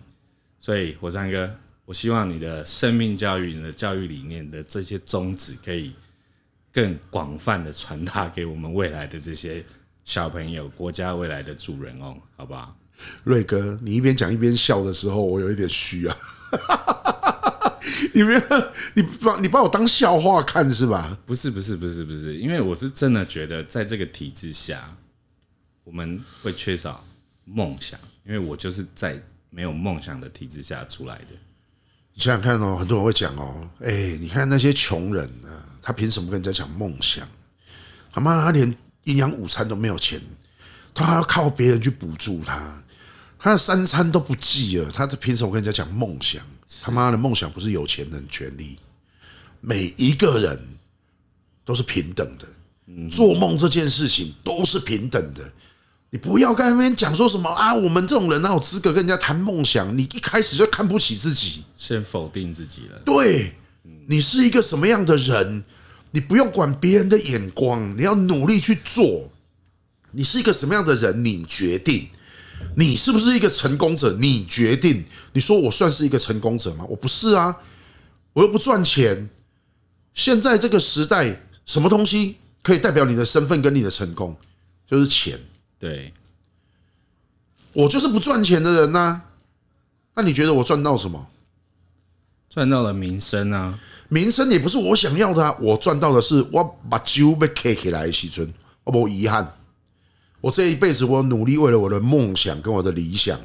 [0.59, 5.93] 所以火山哥，我希望你的生命教育、你的教育理念的这些宗旨，可以
[6.73, 9.65] 更广泛的传达给我们未来的这些。
[10.05, 12.77] 小朋友，国家未来的主人翁，好不好？
[13.23, 16.17] 瑞哥，你一边讲一边笑的时候，我有一点虚啊。
[18.13, 18.41] 你没有，
[18.95, 21.17] 你把你把我当笑话看是吧？
[21.25, 24.93] 不是，不是，不是，不是，因为我是真的觉得，在这个体制下，
[25.85, 27.05] 我们会缺少
[27.45, 27.99] 梦想。
[28.27, 29.21] 因为我就是在
[29.51, 31.35] 没有梦想的体制下出来的。
[32.13, 35.49] 你想想看哦，很多人会讲哦，哎，你看那些穷人呢，
[35.83, 37.29] 他凭什么跟人家讲梦想？
[38.11, 38.75] 他妈，他连。
[39.07, 40.23] 营养午餐都没有钱，
[40.95, 42.81] 他还要靠别人去补助他，
[43.37, 46.41] 他的三餐都不继了，他凭什么跟人家讲梦想？
[46.85, 48.79] 他妈的梦想不是有钱人权利，
[49.61, 50.57] 每一个人
[51.65, 52.47] 都是平等的，
[53.11, 55.53] 做梦这件事情都是平等的。
[56.11, 59.99] 你不要跟那边讲说什么啊，我们这种人哪有资格跟人家谈梦想？
[59.99, 63.01] 你一开始就看不起自己，先否定自己了。
[63.05, 63.53] 对，
[64.07, 65.65] 你是一个什么样的人？
[66.15, 69.31] 你不用管别人的眼光，你要努力去做。
[70.11, 72.09] 你是一个什么样的人，你决定。
[72.77, 75.05] 你是不是一个成功者，你决定。
[75.33, 76.85] 你说我算是一个成功者吗？
[76.89, 77.57] 我不是啊，
[78.35, 79.31] 我又不赚钱。
[80.13, 84.37] 现在这个时代，什么东西可以代表你的身份跟你的成功？
[84.87, 85.41] 就是钱。
[85.79, 86.13] 对，
[87.73, 89.23] 我就是不赚钱的人呐。
[90.15, 91.27] 那你觉得我赚到什么？
[92.53, 93.79] 赚到了名声啊。
[94.11, 95.57] 名声也不是我想要的啊！
[95.59, 98.53] 我赚到的是我把酒被开起来的时阵，
[98.85, 99.57] 我没遗憾。
[100.43, 103.41] 我这一辈子我努力为了我的梦想跟我的理想，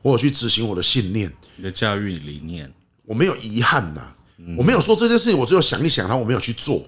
[0.00, 1.32] 我有去执行我的信念。
[1.56, 2.72] 你的教育理念，
[3.04, 4.14] 我没有遗憾呐。
[4.56, 6.86] 我没有说这件事情，我只有想一想，然后我没有去做。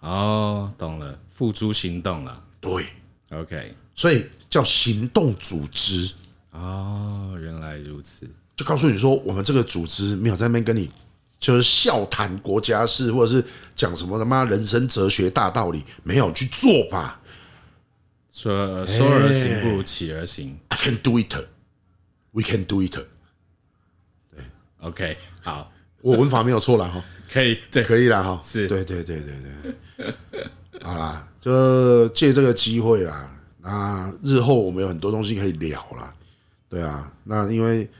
[0.00, 2.42] 哦，懂了，付诸行动了。
[2.58, 2.86] 对
[3.30, 6.10] ，OK，所以叫行动组织。
[6.52, 8.26] 哦，原来如此。
[8.56, 10.90] 就告诉你说，我们这个组织没有在那边跟你。
[11.40, 13.44] 就是笑谈国家事，或者是
[13.74, 17.20] 讲什么他妈人生哲学大道理，没有去做吧？
[18.30, 20.56] 说说而行不如起而行。
[20.68, 21.34] I can do it,
[22.30, 22.92] we can do it。
[22.92, 24.44] 对
[24.78, 29.34] ，OK，好，我文法没有错了哈，可以，对，可以了哈，是对，对，对，对，
[29.96, 30.14] 对，
[30.80, 33.28] 好啦，就借这个机会啦，
[33.60, 36.14] 那日后我们有很多东西可以聊啦，
[36.68, 37.90] 对啊，那因为。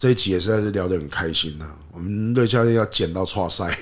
[0.00, 3.76] 这一集也实在是聊得很开心呐，我们瑞教练要剪到挫赛。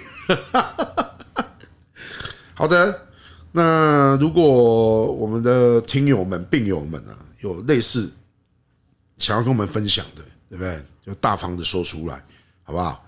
[2.55, 3.07] 好的，
[3.53, 4.43] 那如果
[5.13, 8.11] 我们的听友们、病友们啊，有类似
[9.17, 10.83] 想要跟我们分享的，对不对？
[11.07, 12.21] 就大方的说出来，
[12.65, 13.07] 好不好？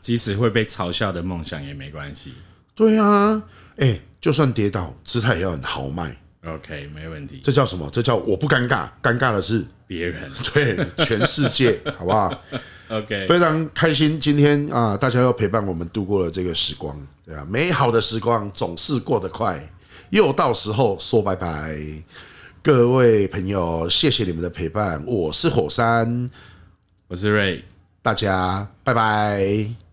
[0.00, 2.34] 即使会被嘲笑的梦想也没关系。
[2.76, 3.42] 对啊，
[3.78, 6.16] 哎，就算跌倒，姿态也要很豪迈。
[6.46, 7.40] OK，没问题。
[7.44, 7.88] 这叫什么？
[7.92, 9.64] 这叫我不尴尬，尴尬的是。
[9.88, 12.42] 别人 对全世界，好不好
[12.88, 19.60] ？OK，非常开心，今天啊，大家又陪伴我们度过了这个时光，对啊，美好的时光总是过得快，
[20.10, 21.78] 又到时候说拜拜，
[22.64, 26.28] 各位朋友，谢谢你们的陪伴，我是火山，
[27.06, 27.64] 我是瑞，
[28.02, 29.85] 大家拜拜。